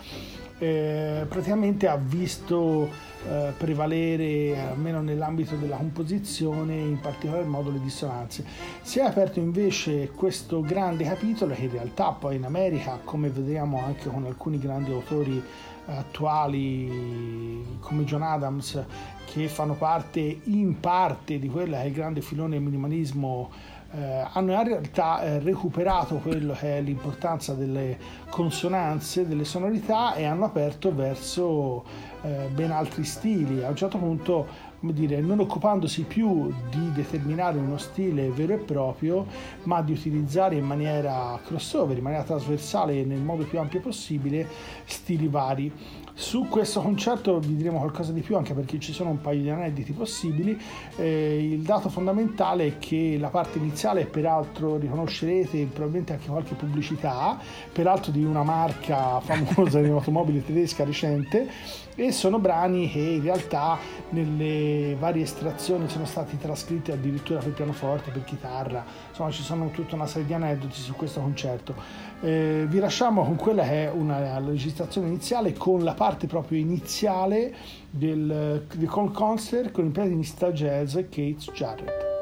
eh, 0.59 1.27
praticamente 1.29 1.89
ha 1.89 1.97
visto 1.97 3.13
eh, 3.27 3.53
prevalere, 3.57 4.59
almeno 4.59 5.01
nell'ambito 5.01 5.57
della 5.57 5.77
composizione, 5.77 6.77
in 6.77 7.01
particolar 7.01 7.45
modo 7.45 7.71
le 7.71 7.81
dissonanze. 7.81 8.45
Si 8.83 8.99
è 8.99 9.03
aperto 9.03 9.39
invece 9.39 10.11
questo 10.11 10.61
grande 10.61 11.05
capitolo 11.05 11.55
che 11.55 11.63
in 11.63 11.71
realtà 11.71 12.13
poi 12.13 12.37
in 12.37 12.45
America, 12.45 13.01
come 13.03 13.31
vedremo 13.31 13.83
anche 13.85 14.09
con 14.09 14.25
alcuni 14.27 14.59
grandi 14.59 14.93
autori 14.93 15.43
attuali 15.87 17.79
come 17.81 18.05
John 18.05 18.23
Adams, 18.23 18.83
che 19.25 19.49
fanno 19.49 19.75
parte 19.75 20.41
in 20.45 20.81
parte 20.81 21.39
di 21.39 21.49
quello 21.49 21.77
che 21.77 21.83
è 21.83 21.87
il 21.87 21.93
grande 21.93 22.21
filone 22.21 22.51
del 22.51 22.63
minimalismo 22.63 23.51
eh, 23.97 24.27
hanno 24.33 24.53
in 24.53 24.65
realtà 24.65 25.23
eh, 25.23 25.39
recuperato 25.39 26.17
quello 26.17 26.53
che 26.55 26.79
è 26.79 26.81
l'importanza 26.81 27.55
delle 27.55 27.97
consonanze, 28.29 29.27
delle 29.27 29.45
sonorità 29.45 30.15
e 30.15 30.25
hanno 30.25 30.47
aperto 30.47 30.93
verso 30.93 31.85
eh, 32.23 32.49
ben 32.53 32.73
altri 32.73 33.05
stili. 33.05 33.63
A 33.63 33.69
un 33.69 33.77
certo 33.77 33.99
punto 33.99 34.73
come 34.85 34.93
dire, 34.93 35.23
non 35.23 35.41
occupandosi 35.41 36.03
più 36.03 36.53
di 36.69 36.93
determinare 36.93 37.57
uno 37.57 37.79
stile 37.79 38.29
vero 38.29 38.53
e 38.53 38.59
proprio, 38.59 39.25
ma 39.63 39.81
di 39.81 39.93
utilizzare 39.93 40.57
in 40.57 40.65
maniera 40.67 41.41
crossover, 41.43 41.97
in 41.97 42.03
maniera 42.03 42.23
trasversale 42.23 43.01
e 43.01 43.05
nel 43.05 43.23
modo 43.23 43.45
più 43.45 43.59
ampio 43.59 43.81
possibile 43.81 44.47
stili 44.85 45.27
vari. 45.27 45.73
Su 46.17 46.47
questo 46.49 46.81
concerto 46.81 47.41
vi 47.41 47.57
diremo 47.57 47.79
qualcosa 47.79 48.13
di 48.13 48.21
più 48.21 48.37
anche 48.37 48.53
perché 48.53 48.79
ci 48.79 48.93
sono 48.93 49.11
un 49.11 49.21
paio 49.21 49.41
di 49.41 49.49
aneddoti 49.49 49.93
possibili. 49.93 50.57
Eh, 50.97 51.49
il 51.51 51.63
dato 51.63 51.89
fondamentale 51.89 52.67
è 52.67 52.79
che 52.79 53.17
la 53.19 53.31
parte 53.31 53.59
iniziale, 53.59 54.05
peraltro 54.05 54.77
riconoscerete 54.77 55.65
probabilmente 55.65 56.13
anche 56.13 56.29
qualche 56.29 56.55
pubblicità, 56.55 57.37
peraltro 57.73 58.13
di 58.13 58.23
una 58.23 58.43
marca 58.43 59.19
famosa 59.21 59.81
di 59.81 59.89
automobile 59.91 60.45
tedesca 60.45 60.85
recente, 60.85 61.49
e 61.95 62.13
sono 62.13 62.39
brani 62.39 62.91
che 62.91 62.99
in 62.99 63.23
realtà 63.23 63.79
nelle 64.11 64.97
varie 64.99 65.23
estrazioni 65.23 65.89
sono 65.89 66.05
stati 66.05 66.39
trascritti 66.39 66.91
addirittura 66.91 67.41
per 67.41 67.53
pianoforte, 67.53 68.11
per 68.11 68.25
chitarra, 68.25 68.85
insomma 69.09 69.31
ci 69.31 69.43
sono 69.43 69.71
tutta 69.71 69.95
una 69.95 70.07
serie 70.07 70.27
di 70.27 70.35
aneddoti 70.35 70.79
su 70.81 70.95
questo 70.95 71.21
concerto. 71.21 71.75
Eh, 72.21 72.67
vi 72.69 72.79
lasciamo 72.79 73.25
con 73.25 73.37
quella 73.37 73.63
che 73.63 73.87
è 73.87 73.91
una 73.91 74.39
registrazione 74.39 75.09
iniziale 75.09 75.53
con 75.53 75.85
la 75.85 75.95
parte 75.95 76.27
proprio 76.27 76.59
iniziale 76.59 77.55
del, 77.91 78.67
del 78.73 78.89
concert 78.89 79.71
con 79.71 79.87
il 79.87 79.91
pianista 79.91 80.51
jazz 80.51 80.95
Kate 80.95 81.37
Jarrett. 81.53 82.14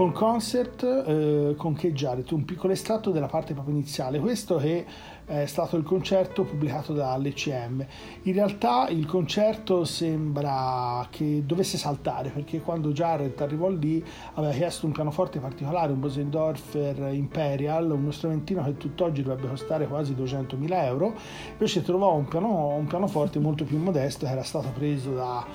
Con 0.00 0.12
concert 0.12 0.82
eh, 0.82 1.54
con 1.58 1.74
Kate 1.74 1.92
Jarrett, 1.92 2.30
un 2.30 2.46
piccolo 2.46 2.72
estratto 2.72 3.10
della 3.10 3.26
parte 3.26 3.52
proprio 3.52 3.74
iniziale. 3.74 4.18
Questo 4.18 4.56
che 4.56 4.86
è 5.26 5.44
stato 5.44 5.76
il 5.76 5.82
concerto 5.82 6.42
pubblicato 6.42 6.94
dall'ECM. 6.94 7.86
In 8.22 8.32
realtà 8.32 8.88
il 8.88 9.04
concerto 9.04 9.84
sembra 9.84 11.06
che 11.10 11.42
dovesse 11.44 11.76
saltare 11.76 12.30
perché 12.30 12.62
quando 12.62 12.92
Jarrett 12.92 13.42
arrivò 13.42 13.68
lì 13.68 14.02
aveva 14.34 14.54
chiesto 14.54 14.86
un 14.86 14.92
pianoforte 14.92 15.38
particolare, 15.38 15.92
un 15.92 16.00
Bosendorfer 16.00 17.12
Imperial, 17.12 17.90
uno 17.90 18.10
strumentino 18.10 18.64
che 18.64 18.78
tutt'oggi 18.78 19.22
dovrebbe 19.22 19.48
costare 19.48 19.86
quasi 19.86 20.14
200.000 20.14 20.82
euro, 20.82 21.14
invece 21.52 21.82
trovò 21.82 22.14
un, 22.14 22.26
piano, 22.26 22.68
un 22.68 22.86
pianoforte 22.86 23.38
molto 23.38 23.64
più 23.64 23.76
modesto 23.76 24.24
che 24.24 24.32
era 24.32 24.42
stato 24.42 24.70
preso 24.74 25.12
da, 25.12 25.46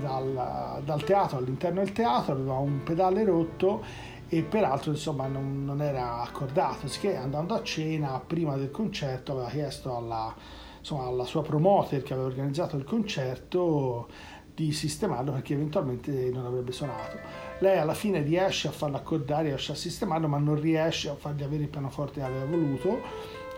dal, 0.00 0.82
dal 0.84 1.04
teatro 1.04 1.38
all'interno 1.38 1.82
del 1.82 1.92
teatro, 1.92 2.32
aveva 2.32 2.58
un 2.58 2.82
pedale 2.82 3.24
rotto 3.24 3.82
e 4.28 4.42
peraltro 4.42 4.90
insomma 4.90 5.26
non, 5.26 5.64
non 5.64 5.80
era 5.80 6.20
accordato, 6.20 6.86
che 7.00 7.16
andando 7.16 7.54
a 7.54 7.62
cena 7.62 8.20
prima 8.24 8.56
del 8.56 8.70
concerto 8.70 9.32
aveva 9.32 9.48
chiesto 9.48 9.96
alla, 9.96 10.34
insomma, 10.78 11.06
alla 11.06 11.24
sua 11.24 11.42
promoter 11.42 12.02
che 12.02 12.12
aveva 12.12 12.28
organizzato 12.28 12.76
il 12.76 12.84
concerto 12.84 14.08
di 14.54 14.72
sistemarlo 14.72 15.32
perché 15.32 15.54
eventualmente 15.54 16.30
non 16.32 16.44
avrebbe 16.44 16.72
suonato. 16.72 17.16
Lei 17.60 17.78
alla 17.78 17.94
fine 17.94 18.20
riesce 18.22 18.68
a 18.68 18.72
farlo 18.72 18.96
accordare, 18.96 19.48
riesce 19.48 19.72
a 19.72 19.76
sistemarlo, 19.76 20.26
ma 20.26 20.38
non 20.38 20.60
riesce 20.60 21.08
a 21.08 21.14
fargli 21.14 21.44
avere 21.44 21.62
il 21.62 21.68
pianoforte 21.68 22.20
che 22.20 22.26
aveva 22.26 22.44
voluto 22.44 23.00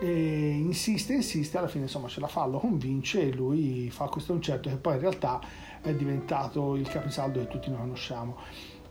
e 0.01 0.51
insiste, 0.53 1.13
insiste, 1.13 1.59
alla 1.59 1.69
fine 1.69 1.85
insomma 1.85 2.09
ce 2.09 2.21
la 2.21 2.27
fa, 2.27 2.47
lo 2.47 2.59
convince 2.59 3.21
e 3.21 3.33
lui 3.33 3.91
fa 3.91 4.07
questo 4.07 4.33
concerto 4.33 4.71
che 4.71 4.77
poi 4.77 4.95
in 4.95 5.01
realtà 5.01 5.41
è 5.83 5.95
diventato 5.95 6.77
il 6.77 6.89
capisaldo 6.89 7.41
che 7.41 7.49
tutti 7.49 7.71
noi 7.71 7.81
conosciamo. 7.81 8.37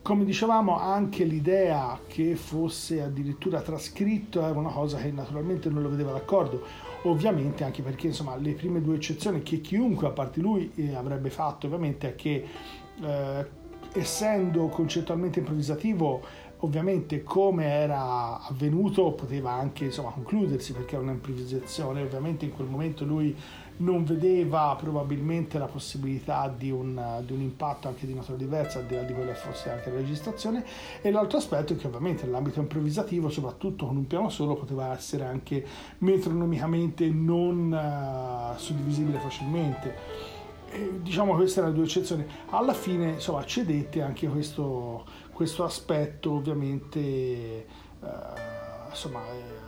Come 0.02 0.24
dicevamo, 0.24 0.80
anche 0.80 1.24
l'idea 1.26 2.00
che 2.08 2.36
fosse 2.36 3.02
addirittura 3.02 3.62
trascritto 3.62 4.42
era 4.42 4.58
una 4.58 4.72
cosa 4.72 4.98
che 4.98 5.12
naturalmente 5.12 5.70
non 5.70 5.84
lo 5.84 5.90
vedeva 5.90 6.14
d'accordo, 6.14 6.64
ovviamente 7.04 7.64
anche 7.64 7.82
perché 7.82 8.08
insomma, 8.08 8.36
le 8.38 8.54
prime 8.54 8.82
due 8.82 8.96
eccezioni 8.96 9.44
che 9.44 9.60
chiunque 9.60 10.08
a 10.08 10.12
parte 10.12 10.40
lui 10.40 10.72
eh, 10.76 10.96
avrebbe 10.96 11.30
fatto 11.30 11.68
ovviamente 11.68 12.10
è 12.10 12.16
che 12.16 12.48
eh, 13.02 13.48
essendo 13.94 14.68
concettualmente 14.68 15.40
improvvisativo 15.40 16.22
ovviamente 16.62 17.24
come 17.24 17.66
era 17.66 18.42
avvenuto 18.42 19.12
poteva 19.12 19.52
anche 19.52 19.86
insomma, 19.86 20.10
concludersi 20.10 20.74
perché 20.74 20.96
era 20.96 21.04
un'improvvisazione 21.04 22.02
ovviamente 22.02 22.46
in 22.46 22.52
quel 22.52 22.68
momento 22.68 23.06
lui 23.06 23.36
non 23.80 24.04
vedeva 24.04 24.76
probabilmente 24.80 25.58
la 25.58 25.68
possibilità 25.68 26.54
di 26.56 26.72
un, 26.72 27.22
di 27.26 27.34
un, 27.34 27.42
impatto 27.42 27.88
anche 27.88 28.06
di 28.06 28.14
natura 28.14 28.38
diversa, 28.38 28.80
al 28.80 28.86
di 28.86 28.96
là 28.96 29.04
di 29.04 29.14
quella 29.14 29.34
fosse 29.34 29.70
anche 29.70 29.90
la 29.90 29.98
registrazione. 29.98 30.66
E 31.02 31.12
l'altro 31.12 31.38
aspetto 31.38 31.74
è 31.74 31.76
che 31.76 31.88
ovviamente 31.88 32.26
nell'ambito 32.26 32.60
improvvisativo, 32.60 33.30
soprattutto 33.30 33.86
con 33.86 33.98
un 33.98 34.08
piano 34.08 34.30
solo, 34.30 34.56
poteva 34.56 34.94
essere 34.94 35.26
anche 35.26 35.66
metronomicamente 36.00 37.10
non 37.10 37.72
uh, 37.72 38.58
suddivisibile 38.58 39.20
facilmente. 39.20 39.96
E, 40.72 41.00
diciamo 41.02 41.36
queste 41.36 41.60
erano 41.60 41.76
due 41.76 41.86
eccezioni. 41.86 42.26
Alla 42.50 42.74
fine, 42.74 43.12
insomma, 43.12 43.46
cedette 43.46 44.02
anche 44.02 44.28
questo, 44.28 45.06
questo 45.32 45.64
aspetto, 45.64 46.32
ovviamente, 46.32 47.66
uh, 48.02 48.08
insomma. 48.90 49.22
Eh, 49.32 49.59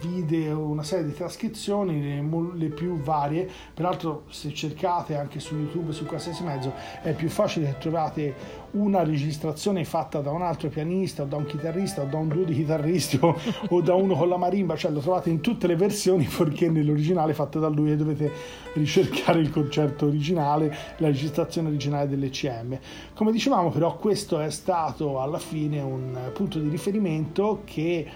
vide 0.00 0.50
una 0.50 0.82
serie 0.82 1.04
di 1.04 1.14
trascrizioni, 1.14 2.02
le, 2.02 2.54
le, 2.54 2.68
più 2.68 2.98
varie, 2.98 3.48
peraltro 3.72 4.24
se 4.28 4.52
cercate 4.52 5.16
anche 5.16 5.40
su 5.40 5.56
YouTube, 5.56 5.92
su 5.92 6.04
qualsiasi 6.04 6.42
mezzo, 6.42 6.72
è 7.02 7.12
più 7.12 7.28
facile 7.28 7.66
che 7.66 7.78
trovate 7.78 8.34
una 8.74 9.02
registrazione 9.02 9.84
fatta 9.84 10.20
da 10.20 10.30
un 10.30 10.42
altro 10.42 10.68
pianista 10.68 11.22
o 11.22 11.26
da 11.26 11.36
un 11.36 11.46
chitarrista 11.46 12.02
o 12.02 12.06
da 12.06 12.16
un 12.16 12.28
duo 12.28 12.44
di 12.44 12.54
chitarristi 12.54 13.18
o, 13.20 13.36
o 13.68 13.80
da 13.80 13.94
uno 13.94 14.14
con 14.14 14.28
la 14.28 14.36
marimba, 14.36 14.76
cioè 14.76 14.90
lo 14.90 15.00
trovate 15.00 15.30
in 15.30 15.40
tutte 15.40 15.66
le 15.66 15.76
versioni 15.76 16.24
perché 16.24 16.68
nell'originale 16.68 17.34
fatta 17.34 17.58
da 17.58 17.68
lui 17.68 17.92
e 17.92 17.96
dovete 17.96 18.30
ricercare 18.74 19.40
il 19.40 19.50
concerto 19.50 20.06
originale, 20.06 20.74
la 20.98 21.08
registrazione 21.08 21.68
originale 21.68 22.08
dell'ECM. 22.08 22.78
Come 23.14 23.32
dicevamo 23.32 23.70
però 23.70 23.96
questo 23.96 24.40
è 24.40 24.50
stato 24.50 25.20
alla 25.20 25.38
fine 25.38 25.80
un 25.80 26.30
punto 26.32 26.58
di 26.58 26.68
riferimento 26.68 27.62
che 27.64 28.06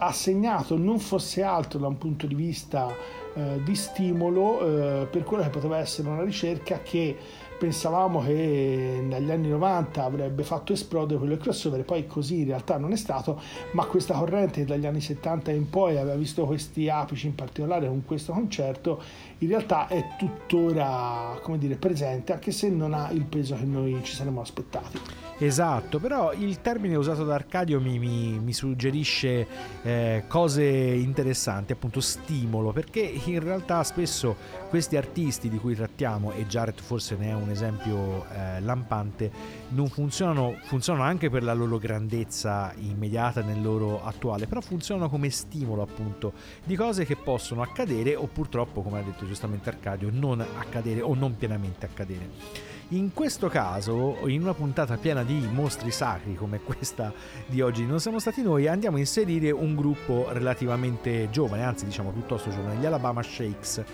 ha 0.00 0.12
segnato 0.12 0.76
non 0.76 0.98
fosse 1.00 1.42
altro 1.42 1.78
da 1.78 1.88
un 1.88 1.98
punto 1.98 2.26
di 2.26 2.34
vista 2.34 2.94
eh, 3.34 3.60
di 3.64 3.74
stimolo 3.74 4.60
eh, 4.60 5.06
per 5.06 5.24
quello 5.24 5.42
che 5.42 5.48
poteva 5.48 5.78
essere 5.78 6.08
una 6.08 6.22
ricerca 6.22 6.80
che 6.82 7.16
pensavamo 7.58 8.20
che 8.20 9.00
negli 9.02 9.30
anni 9.30 9.48
90 9.48 10.02
avrebbe 10.02 10.42
fatto 10.44 10.72
esplodere 10.72 11.18
quello 11.18 11.36
crossover, 11.36 11.84
poi 11.84 12.06
così 12.06 12.40
in 12.40 12.46
realtà 12.46 12.78
non 12.78 12.92
è 12.92 12.96
stato, 12.96 13.40
ma 13.72 13.84
questa 13.84 14.14
corrente 14.14 14.64
dagli 14.64 14.86
anni 14.86 15.00
70 15.00 15.50
in 15.50 15.68
poi 15.68 15.96
aveva 15.96 16.16
visto 16.16 16.46
questi 16.46 16.88
apici 16.88 17.26
in 17.26 17.34
particolare 17.34 17.88
con 17.88 18.04
questo 18.04 18.32
concerto, 18.32 19.02
in 19.38 19.48
realtà 19.48 19.88
è 19.88 20.16
tuttora 20.16 21.38
come 21.42 21.58
dire, 21.58 21.76
presente, 21.76 22.32
anche 22.32 22.52
se 22.52 22.68
non 22.68 22.94
ha 22.94 23.10
il 23.10 23.24
peso 23.24 23.56
che 23.56 23.64
noi 23.64 23.98
ci 24.02 24.14
saremmo 24.14 24.40
aspettati. 24.40 24.98
Esatto, 25.40 26.00
però 26.00 26.32
il 26.32 26.60
termine 26.60 26.96
usato 26.96 27.24
da 27.24 27.34
Arcadio 27.34 27.80
mi, 27.80 28.00
mi, 28.00 28.40
mi 28.42 28.52
suggerisce 28.52 29.46
eh, 29.82 30.24
cose 30.26 30.64
interessanti, 30.64 31.70
appunto 31.70 32.00
stimolo, 32.00 32.72
perché 32.72 33.00
in 33.00 33.38
realtà 33.40 33.84
spesso 33.84 34.34
questi 34.68 34.96
artisti 34.96 35.48
di 35.48 35.58
cui 35.58 35.76
trattiamo, 35.76 36.32
e 36.32 36.44
Jared 36.46 36.80
forse 36.80 37.14
ne 37.16 37.28
è 37.28 37.34
un 37.34 37.47
esempio 37.50 38.26
eh, 38.30 38.60
lampante, 38.60 39.30
non 39.70 39.88
funzionano, 39.88 40.56
funzionano 40.62 41.04
anche 41.04 41.30
per 41.30 41.42
la 41.42 41.52
loro 41.52 41.78
grandezza 41.78 42.72
immediata 42.76 43.42
nel 43.42 43.62
loro 43.62 44.04
attuale, 44.04 44.46
però 44.46 44.60
funzionano 44.60 45.08
come 45.08 45.30
stimolo 45.30 45.82
appunto 45.82 46.32
di 46.64 46.76
cose 46.76 47.04
che 47.04 47.16
possono 47.16 47.62
accadere 47.62 48.14
o 48.14 48.26
purtroppo, 48.26 48.82
come 48.82 49.00
ha 49.00 49.02
detto 49.02 49.26
giustamente 49.26 49.68
Arcadio, 49.68 50.10
non 50.12 50.40
accadere 50.40 51.00
o 51.00 51.14
non 51.14 51.36
pienamente 51.36 51.86
accadere. 51.86 52.76
In 52.92 53.12
questo 53.12 53.48
caso, 53.48 54.16
in 54.28 54.40
una 54.40 54.54
puntata 54.54 54.96
piena 54.96 55.22
di 55.22 55.46
mostri 55.52 55.90
sacri 55.90 56.34
come 56.34 56.60
questa 56.60 57.12
di 57.44 57.60
oggi 57.60 57.84
non 57.84 58.00
siamo 58.00 58.18
stati 58.18 58.40
noi, 58.40 58.66
andiamo 58.66 58.96
a 58.96 59.00
inserire 59.00 59.50
un 59.50 59.76
gruppo 59.76 60.28
relativamente 60.30 61.28
giovane, 61.30 61.64
anzi 61.64 61.84
diciamo 61.84 62.12
piuttosto 62.12 62.48
giovane, 62.48 62.76
gli 62.76 62.86
Alabama 62.86 63.22
Shakes, 63.22 63.84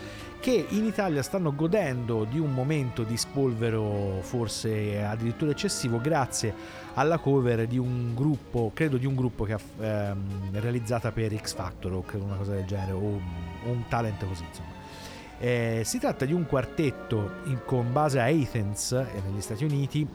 che 0.45 0.67
in 0.69 0.85
Italia 0.85 1.23
stanno 1.23 1.55
godendo 1.55 2.25
di 2.25 2.39
un 2.39 2.53
momento 2.53 3.03
di 3.03 3.17
spolvero 3.17 4.19
forse 4.21 5.03
addirittura 5.03 5.53
eccessivo 5.53 5.99
grazie 6.03 6.55
alla 6.93 7.17
cover 7.17 7.67
di 7.67 7.79
un 7.79 8.15
gruppo, 8.15 8.71
credo 8.75 8.99
di 8.99 9.07
un 9.07 9.15
gruppo 9.15 9.45
che 9.45 9.55
ha 9.55 9.61
ehm, 9.81 10.51
realizzata 10.61 11.13
per 11.13 11.35
X 11.35 11.55
Factor 11.55 11.95
o 11.95 12.05
una 12.13 12.35
cosa 12.35 12.53
del 12.53 12.67
genere 12.67 12.93
o 12.93 12.99
un, 12.99 13.23
un 13.65 13.85
talent 13.89 14.23
così 14.27 14.45
insomma. 14.47 14.69
Eh, 15.39 15.81
si 15.83 15.99
tratta 15.99 16.27
di 16.27 16.35
un 16.35 16.45
quartetto 16.45 17.37
in, 17.45 17.61
con 17.65 17.91
base 17.91 18.21
a 18.21 18.25
Athens 18.25 18.93
eh, 18.93 19.23
negli 19.27 19.41
Stati 19.41 19.65
Uniti, 19.65 20.07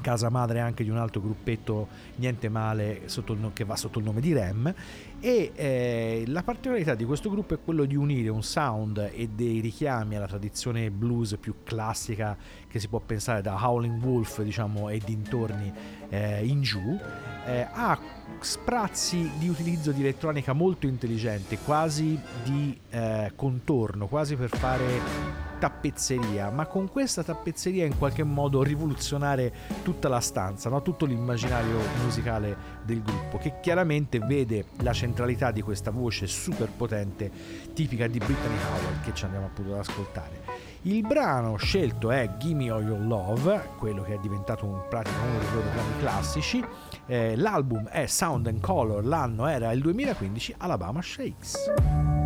casa 0.00 0.28
madre 0.28 0.60
anche 0.60 0.84
di 0.84 0.90
un 0.90 0.98
altro 0.98 1.20
gruppetto 1.20 1.88
niente 2.16 2.48
male 2.48 3.02
il, 3.06 3.50
che 3.52 3.64
va 3.64 3.74
sotto 3.74 3.98
il 3.98 4.04
nome 4.04 4.20
di 4.20 4.32
Rem 4.32 4.72
e 5.20 5.52
eh, 5.54 6.24
la 6.26 6.42
particolarità 6.42 6.94
di 6.94 7.04
questo 7.04 7.30
gruppo 7.30 7.54
è 7.54 7.58
quello 7.62 7.84
di 7.84 7.96
unire 7.96 8.28
un 8.28 8.42
sound 8.42 9.10
e 9.12 9.28
dei 9.34 9.60
richiami 9.60 10.16
alla 10.16 10.26
tradizione 10.26 10.90
blues 10.90 11.36
più 11.40 11.56
classica 11.64 12.36
che 12.68 12.78
si 12.78 12.88
può 12.88 13.00
pensare 13.00 13.42
da 13.42 13.56
Howling 13.60 14.02
Wolf 14.02 14.42
diciamo 14.42 14.88
e 14.88 15.00
dintorni 15.04 15.72
eh, 16.08 16.44
in 16.44 16.62
giù 16.62 16.98
eh, 17.46 17.66
a 17.70 17.98
sprazzi 18.40 19.30
di 19.38 19.48
utilizzo 19.48 19.92
di 19.92 20.00
elettronica 20.00 20.52
molto 20.52 20.86
intelligente 20.86 21.58
quasi 21.58 22.18
di 22.44 22.78
eh, 22.90 23.32
contorno 23.34 24.06
quasi 24.06 24.36
per 24.36 24.50
fare 24.50 25.45
tappezzeria, 25.58 26.50
ma 26.50 26.66
con 26.66 26.88
questa 26.90 27.22
tappezzeria 27.22 27.84
in 27.84 27.96
qualche 27.98 28.22
modo 28.24 28.62
rivoluzionare 28.62 29.52
tutta 29.82 30.08
la 30.08 30.20
stanza, 30.20 30.68
no? 30.68 30.82
tutto 30.82 31.04
l'immaginario 31.06 31.78
musicale 32.02 32.56
del 32.84 33.02
gruppo, 33.02 33.38
che 33.38 33.60
chiaramente 33.60 34.18
vede 34.18 34.66
la 34.82 34.92
centralità 34.92 35.50
di 35.50 35.62
questa 35.62 35.90
voce 35.90 36.26
super 36.26 36.68
potente 36.68 37.30
tipica 37.74 38.06
di 38.06 38.18
Brittany 38.18 38.56
Howard 38.56 39.02
che 39.02 39.14
ci 39.14 39.24
andiamo 39.24 39.46
appunto 39.46 39.72
ad 39.72 39.80
ascoltare. 39.80 40.66
Il 40.82 41.04
brano 41.04 41.56
scelto 41.56 42.12
è 42.12 42.36
Gimme 42.38 42.70
All 42.70 42.84
Your 42.84 43.00
Love, 43.00 43.70
quello 43.76 44.02
che 44.02 44.14
è 44.14 44.18
diventato 44.18 44.66
un 44.66 44.82
pratico 44.88 45.16
uno 45.20 45.38
dei 45.38 45.52
loro 45.52 45.68
brani 45.70 45.98
classici. 45.98 46.64
Eh, 47.06 47.34
l'album 47.36 47.88
è 47.88 48.06
Sound 48.06 48.46
and 48.46 48.60
Color, 48.60 49.04
l'anno 49.04 49.48
era 49.48 49.72
il 49.72 49.80
2015, 49.80 50.54
Alabama 50.58 51.02
Shakes. 51.02 52.25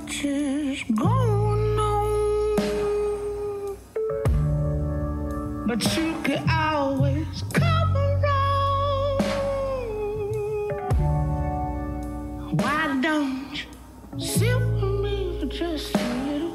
Much 0.00 0.24
is 0.24 0.82
going 0.94 1.78
on, 1.78 2.56
but 5.66 5.96
you 5.96 6.14
could 6.24 6.42
always 6.48 7.42
come 7.52 7.96
around. 7.96 9.20
Why 12.60 12.98
don't 13.02 13.66
sit 14.18 14.56
with 14.58 15.00
me 15.02 15.38
for 15.38 15.46
just 15.46 15.94
a 15.94 15.98
little 16.24 16.49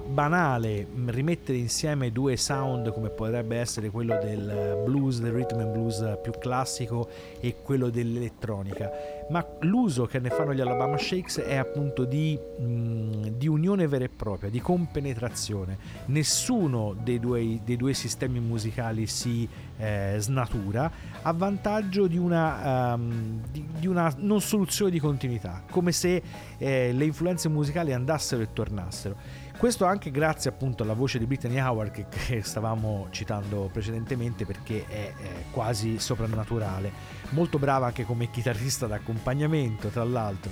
Banale 0.00 0.86
mh, 0.86 1.10
rimettere 1.10 1.58
insieme 1.58 2.12
due 2.12 2.36
sound 2.36 2.92
come 2.92 3.10
potrebbe 3.10 3.56
essere 3.56 3.90
quello 3.90 4.18
del 4.22 4.82
blues, 4.84 5.20
del 5.20 5.32
rhythm 5.32 5.60
and 5.60 5.72
blues 5.72 6.18
più 6.22 6.32
classico 6.38 7.08
e 7.40 7.56
quello 7.62 7.90
dell'elettronica, 7.90 8.90
ma 9.30 9.46
l'uso 9.60 10.06
che 10.06 10.18
ne 10.18 10.30
fanno 10.30 10.54
gli 10.54 10.60
Alabama 10.60 10.96
Shakes 10.96 11.40
è 11.40 11.56
appunto 11.56 12.04
di, 12.04 12.38
mh, 12.38 13.28
di 13.36 13.48
unione 13.48 13.86
vera 13.86 14.04
e 14.04 14.08
propria, 14.08 14.50
di 14.50 14.60
compenetrazione. 14.60 15.78
Nessuno 16.06 16.94
dei 17.02 17.18
due, 17.18 17.60
dei 17.64 17.76
due 17.76 17.94
sistemi 17.94 18.40
musicali 18.40 19.06
si 19.06 19.48
eh, 19.76 20.16
snatura 20.18 20.90
a 21.22 21.32
vantaggio 21.32 22.06
di 22.06 22.18
una, 22.18 22.92
ehm, 22.94 23.42
di, 23.50 23.66
di 23.78 23.86
una 23.86 24.12
non 24.18 24.40
soluzione 24.40 24.90
di 24.90 25.00
continuità, 25.00 25.62
come 25.70 25.92
se 25.92 26.22
eh, 26.58 26.92
le 26.92 27.04
influenze 27.04 27.48
musicali 27.48 27.92
andassero 27.92 28.42
e 28.42 28.52
tornassero. 28.52 29.42
Questo 29.56 29.84
anche 29.86 30.10
grazie 30.10 30.50
appunto 30.50 30.82
alla 30.82 30.92
voce 30.94 31.18
di 31.18 31.26
Brittany 31.26 31.58
Howard 31.58 31.90
che, 31.90 32.06
che 32.08 32.42
stavamo 32.42 33.06
citando 33.10 33.70
precedentemente 33.72 34.44
perché 34.44 34.84
è, 34.86 35.14
è 35.14 35.44
quasi 35.50 35.98
soprannaturale, 35.98 36.92
molto 37.30 37.58
brava 37.58 37.86
anche 37.86 38.04
come 38.04 38.30
chitarrista 38.30 38.86
d'accompagnamento 38.86 39.88
tra 39.88 40.04
l'altro 40.04 40.50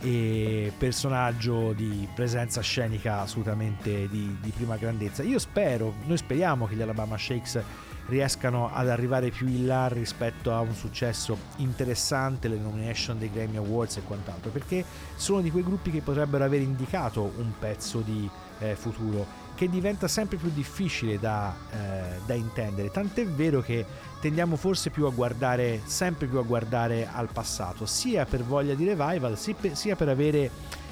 e 0.00 0.72
personaggio 0.76 1.72
di 1.72 2.08
presenza 2.14 2.60
scenica 2.60 3.20
assolutamente 3.20 4.08
di, 4.08 4.36
di 4.40 4.50
prima 4.50 4.76
grandezza. 4.76 5.22
Io 5.22 5.38
spero, 5.38 5.94
noi 6.06 6.16
speriamo 6.16 6.66
che 6.66 6.74
gli 6.74 6.82
Alabama 6.82 7.16
Shakes 7.16 7.62
riescano 8.08 8.70
ad 8.72 8.88
arrivare 8.88 9.30
più 9.30 9.46
in 9.46 9.66
là 9.66 9.88
rispetto 9.88 10.52
a 10.52 10.60
un 10.60 10.74
successo 10.74 11.36
interessante, 11.56 12.48
le 12.48 12.58
nomination 12.58 13.18
dei 13.18 13.30
Grammy 13.30 13.56
Awards 13.56 13.98
e 13.98 14.02
quant'altro, 14.02 14.50
perché 14.50 14.84
sono 15.14 15.40
di 15.40 15.50
quei 15.50 15.62
gruppi 15.62 15.90
che 15.90 16.00
potrebbero 16.00 16.44
aver 16.44 16.60
indicato 16.60 17.32
un 17.36 17.52
pezzo 17.58 18.00
di 18.00 18.28
eh, 18.60 18.74
futuro 18.74 19.46
che 19.54 19.68
diventa 19.68 20.06
sempre 20.06 20.36
più 20.36 20.50
difficile 20.54 21.18
da, 21.18 21.52
eh, 21.72 22.20
da 22.24 22.34
intendere, 22.34 22.92
tant'è 22.92 23.26
vero 23.26 23.60
che 23.60 23.84
tendiamo 24.20 24.54
forse 24.54 24.90
più 24.90 25.04
a 25.06 25.10
guardare, 25.10 25.80
sempre 25.84 26.28
più 26.28 26.38
a 26.38 26.42
guardare 26.42 27.08
al 27.12 27.28
passato, 27.32 27.84
sia 27.84 28.24
per 28.24 28.44
voglia 28.44 28.74
di 28.74 28.84
revival, 28.84 29.36
sia 29.36 29.96
per 29.96 30.08
avere 30.08 30.50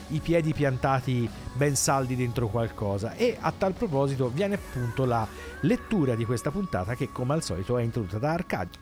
i 0.09 0.21
piedi 0.21 0.53
piantati 0.53 1.29
ben 1.55 1.75
saldi 1.75 2.17
dentro 2.17 2.49
qualcosa 2.49 3.15
e 3.15 3.37
a 3.39 3.53
tal 3.57 3.73
proposito 3.73 4.29
viene 4.29 4.55
appunto 4.55 5.05
la 5.05 5.27
lettura 5.63 6.15
di 6.15 6.25
questa 6.25 6.51
puntata 6.51 6.95
che 6.95 7.11
come 7.11 7.35
al 7.35 7.43
solito 7.43 7.77
è 7.79 7.83
introdotta 7.83 8.19
da 8.19 8.33
Arcadio. 8.33 8.81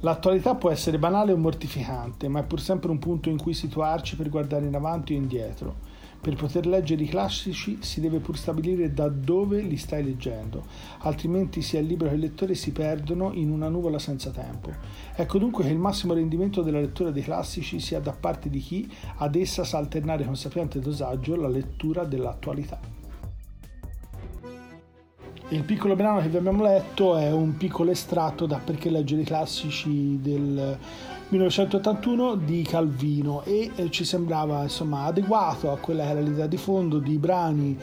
L'attualità 0.00 0.56
può 0.56 0.70
essere 0.70 0.98
banale 0.98 1.32
o 1.32 1.36
mortificante, 1.36 2.26
ma 2.26 2.40
è 2.40 2.44
pur 2.44 2.60
sempre 2.60 2.90
un 2.90 2.98
punto 2.98 3.28
in 3.28 3.38
cui 3.38 3.54
situarci 3.54 4.16
per 4.16 4.30
guardare 4.30 4.66
in 4.66 4.74
avanti 4.74 5.14
o 5.14 5.16
indietro. 5.16 5.76
Per 6.22 6.36
poter 6.36 6.68
leggere 6.68 7.02
i 7.02 7.08
classici 7.08 7.78
si 7.80 8.00
deve 8.00 8.20
pur 8.20 8.38
stabilire 8.38 8.94
da 8.94 9.08
dove 9.08 9.60
li 9.60 9.76
stai 9.76 10.04
leggendo, 10.04 10.64
altrimenti 10.98 11.62
sia 11.62 11.80
il 11.80 11.86
libro 11.86 12.08
che 12.08 12.14
il 12.14 12.20
lettore 12.20 12.54
si 12.54 12.70
perdono 12.70 13.32
in 13.32 13.50
una 13.50 13.68
nuvola 13.68 13.98
senza 13.98 14.30
tempo. 14.30 14.70
Ecco 15.16 15.38
dunque 15.38 15.64
che 15.64 15.70
il 15.70 15.78
massimo 15.78 16.14
rendimento 16.14 16.62
della 16.62 16.78
lettura 16.78 17.10
dei 17.10 17.24
classici 17.24 17.80
sia 17.80 17.98
da 17.98 18.12
parte 18.12 18.48
di 18.48 18.60
chi 18.60 18.88
ad 19.16 19.34
essa 19.34 19.64
sa 19.64 19.78
alternare 19.78 20.24
con 20.24 20.36
sapiente 20.36 20.78
dosaggio 20.78 21.34
la 21.34 21.48
lettura 21.48 22.04
dell'attualità. 22.04 22.78
Il 25.48 25.64
piccolo 25.64 25.96
brano 25.96 26.20
che 26.20 26.28
vi 26.28 26.36
abbiamo 26.36 26.62
letto 26.62 27.16
è 27.16 27.32
un 27.32 27.56
piccolo 27.56 27.90
estratto 27.90 28.46
da 28.46 28.58
Perché 28.64 28.90
leggere 28.90 29.22
i 29.22 29.24
classici 29.24 30.20
del 30.22 30.78
1981 31.32 32.34
di 32.34 32.62
Calvino 32.62 33.42
e 33.44 33.70
eh, 33.74 33.90
ci 33.90 34.04
sembrava 34.04 34.64
insomma 34.64 35.04
adeguato 35.04 35.72
a 35.72 35.78
quella 35.78 36.04
che 36.04 36.10
era 36.10 36.20
l'idea 36.20 36.46
di 36.46 36.58
fondo 36.58 36.98
di 36.98 37.16
brani 37.16 37.78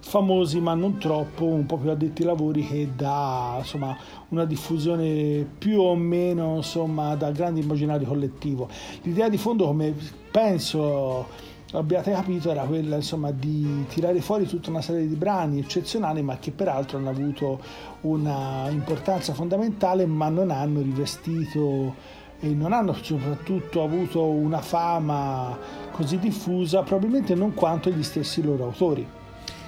famosi 0.00 0.58
ma 0.58 0.72
non 0.72 0.96
troppo, 0.96 1.44
un 1.44 1.66
po' 1.66 1.76
più 1.76 1.90
addetti 1.90 2.22
ai 2.22 2.28
lavori 2.28 2.66
che 2.66 2.88
dà 2.96 3.56
insomma 3.58 3.94
una 4.30 4.46
diffusione 4.46 5.46
più 5.58 5.80
o 5.80 5.94
meno 5.94 6.56
insomma 6.56 7.14
da 7.14 7.30
grande 7.30 7.60
immaginario 7.60 8.06
collettivo. 8.06 8.70
L'idea 9.02 9.28
di 9.28 9.36
fondo 9.36 9.66
come 9.66 9.94
penso 10.30 11.26
abbiate 11.72 12.10
capito 12.10 12.50
era 12.50 12.62
quella 12.62 12.96
insomma 12.96 13.32
di 13.32 13.84
tirare 13.88 14.22
fuori 14.22 14.46
tutta 14.46 14.70
una 14.70 14.80
serie 14.80 15.06
di 15.06 15.14
brani 15.14 15.58
eccezionali 15.58 16.22
ma 16.22 16.38
che 16.38 16.52
peraltro 16.52 16.96
hanno 16.96 17.10
avuto 17.10 17.60
una 18.02 18.66
importanza 18.70 19.34
fondamentale 19.34 20.06
ma 20.06 20.30
non 20.30 20.50
hanno 20.50 20.80
rivestito 20.80 22.22
e 22.40 22.48
non 22.48 22.72
hanno 22.72 22.94
soprattutto 22.94 23.82
avuto 23.82 24.24
una 24.24 24.60
fama 24.60 25.56
così 25.90 26.18
diffusa 26.18 26.82
probabilmente 26.82 27.34
non 27.34 27.54
quanto 27.54 27.90
gli 27.90 28.02
stessi 28.02 28.42
loro 28.42 28.64
autori. 28.64 29.06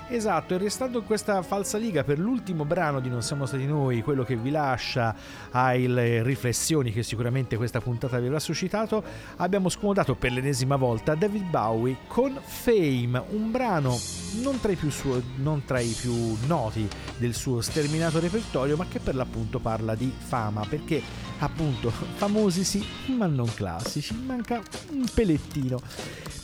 Esatto, 0.09 0.55
e 0.55 0.59
restando 0.59 0.99
in 0.99 1.05
questa 1.05 1.43
falsa 1.43 1.79
liga 1.79 2.05
per 2.05 2.21
l'ultimo 2.21 2.65
brano 2.65 3.01
di 3.01 3.09
Non 3.09 3.23
siamo 3.23 3.45
stati 3.45 3.67
noi, 3.67 4.03
quello 4.03 4.23
che 4.23 4.37
vi 4.37 4.51
lascia 4.51 5.13
alle 5.51 6.23
riflessioni 6.23 6.93
che 6.93 7.03
sicuramente 7.03 7.57
questa 7.57 7.81
puntata 7.81 8.21
vi 8.21 8.27
avrà 8.27 8.39
suscitato, 8.39 9.03
abbiamo 9.39 9.69
scomodato 9.69 10.15
per 10.15 10.31
l'ennesima 10.31 10.77
volta 10.77 11.17
David 11.17 11.51
Bowie 11.51 11.97
con 12.07 12.39
Fame, 12.41 13.21
un 13.31 13.51
brano 13.51 13.99
non 14.43 14.61
tra 14.61 14.73
suo, 14.89 15.21
non 15.37 15.65
tra 15.65 15.81
i 15.81 15.95
più 15.99 16.37
noti 16.47 16.89
del 17.17 17.35
suo 17.35 17.61
sterminato 17.61 18.21
repertorio, 18.21 18.77
ma 18.77 18.87
che 18.89 19.01
per 19.01 19.17
l'appunto 19.17 19.59
parla 19.59 19.97
di 19.97 20.13
fama, 20.17 20.65
perché 20.69 21.03
appunto 21.39 21.91
famosi 21.91 22.65
sì, 22.65 22.85
ma 23.17 23.27
non 23.27 23.53
classici, 23.55 24.15
manca 24.25 24.63
un 24.91 25.05
pelettino. 25.13 25.81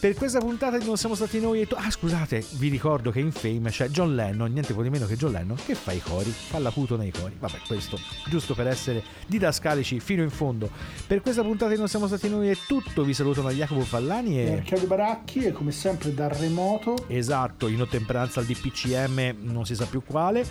Per 0.03 0.15
questa 0.15 0.41
puntata 0.41 0.79
di 0.79 0.85
Non 0.85 0.97
siamo 0.97 1.15
stati 1.15 1.39
noi 1.39 1.61
e 1.61 1.69
tu... 1.69 1.77
Ah 1.79 1.89
scusate, 1.89 2.45
vi 2.55 2.69
ricordo 2.69 3.13
che 3.13 3.21
in 3.21 3.31
Fame 3.31 3.71
c'è 3.71 3.89
John 3.89 4.17
Lennon, 4.17 4.51
niente 4.51 4.75
po' 4.75 4.83
di 4.83 4.91
meno 4.91 5.07
che 5.07 5.15
John 5.15 5.31
Lennon, 5.31 5.57
che 5.65 5.77
fa 5.77 5.93
i 5.93 6.01
cori, 6.01 6.29
fa 6.29 6.59
l'acuto 6.59 6.97
nei 6.97 7.13
cori. 7.13 7.37
Vabbè, 7.39 7.59
questo 7.69 8.01
giusto 8.27 8.55
per 8.55 8.67
essere 8.67 9.01
didascalici 9.29 10.01
fino 10.01 10.25
in 10.25 10.31
fondo. 10.31 10.69
Per 11.07 11.21
questa 11.21 11.43
puntata 11.43 11.71
di 11.71 11.79
Non 11.79 11.87
siamo 11.87 12.09
stati 12.09 12.29
noi 12.29 12.49
è 12.49 12.57
tutto, 12.67 13.05
vi 13.05 13.15
salutano 13.15 13.51
Jacopo 13.51 13.83
Fallani 13.83 14.41
e... 14.41 14.53
Arcadio 14.55 14.89
Baracchi 14.89 15.45
e 15.45 15.53
come 15.53 15.71
sempre 15.71 16.13
dal 16.13 16.31
remoto. 16.31 17.05
Esatto, 17.07 17.69
in 17.69 17.81
ottemperanza 17.81 18.41
al 18.41 18.47
DPCM 18.47 19.37
non 19.43 19.65
si 19.65 19.77
sa 19.77 19.87
più 19.87 20.03
quale. 20.05 20.45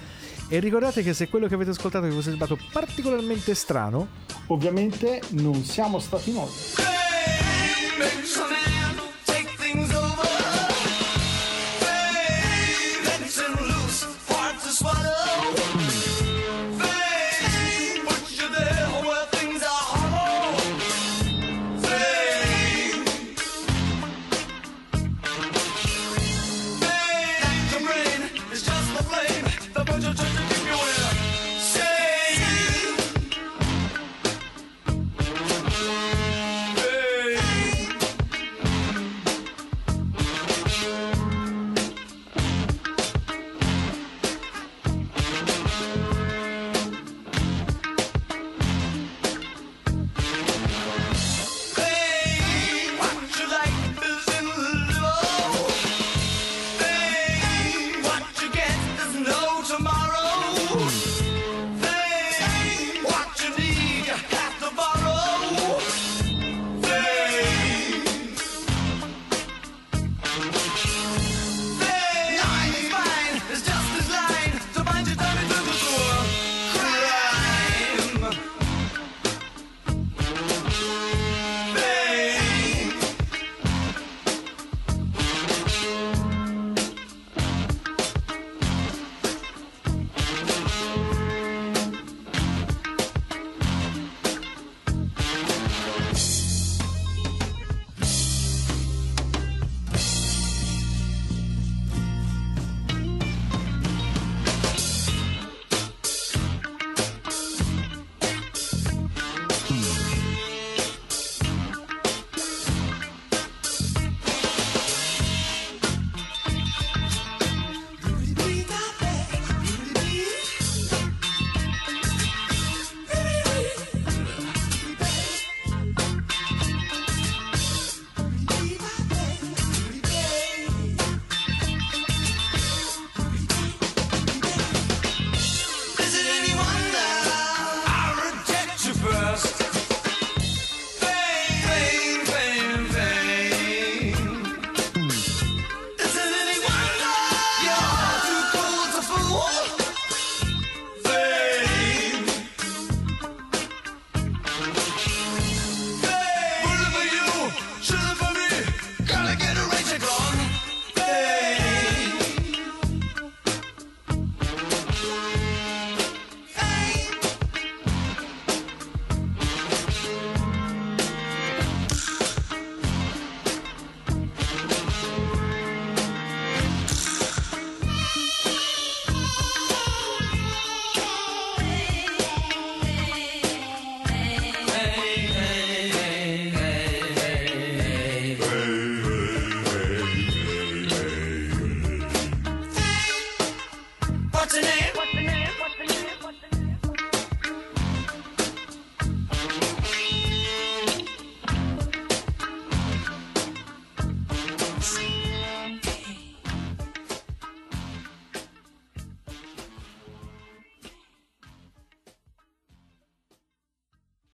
E 0.48 0.60
ricordate 0.60 1.04
che 1.04 1.14
se 1.14 1.28
quello 1.28 1.48
che 1.48 1.56
avete 1.56 1.72
ascoltato 1.72 2.06
vi 2.06 2.14
fosse 2.14 2.30
sembrato 2.30 2.58
particolarmente 2.72 3.54
strano, 3.54 4.08
ovviamente 4.52 5.22
non 5.30 5.64
siamo 5.64 6.00
stati 6.00 6.32
noi. 6.32 6.50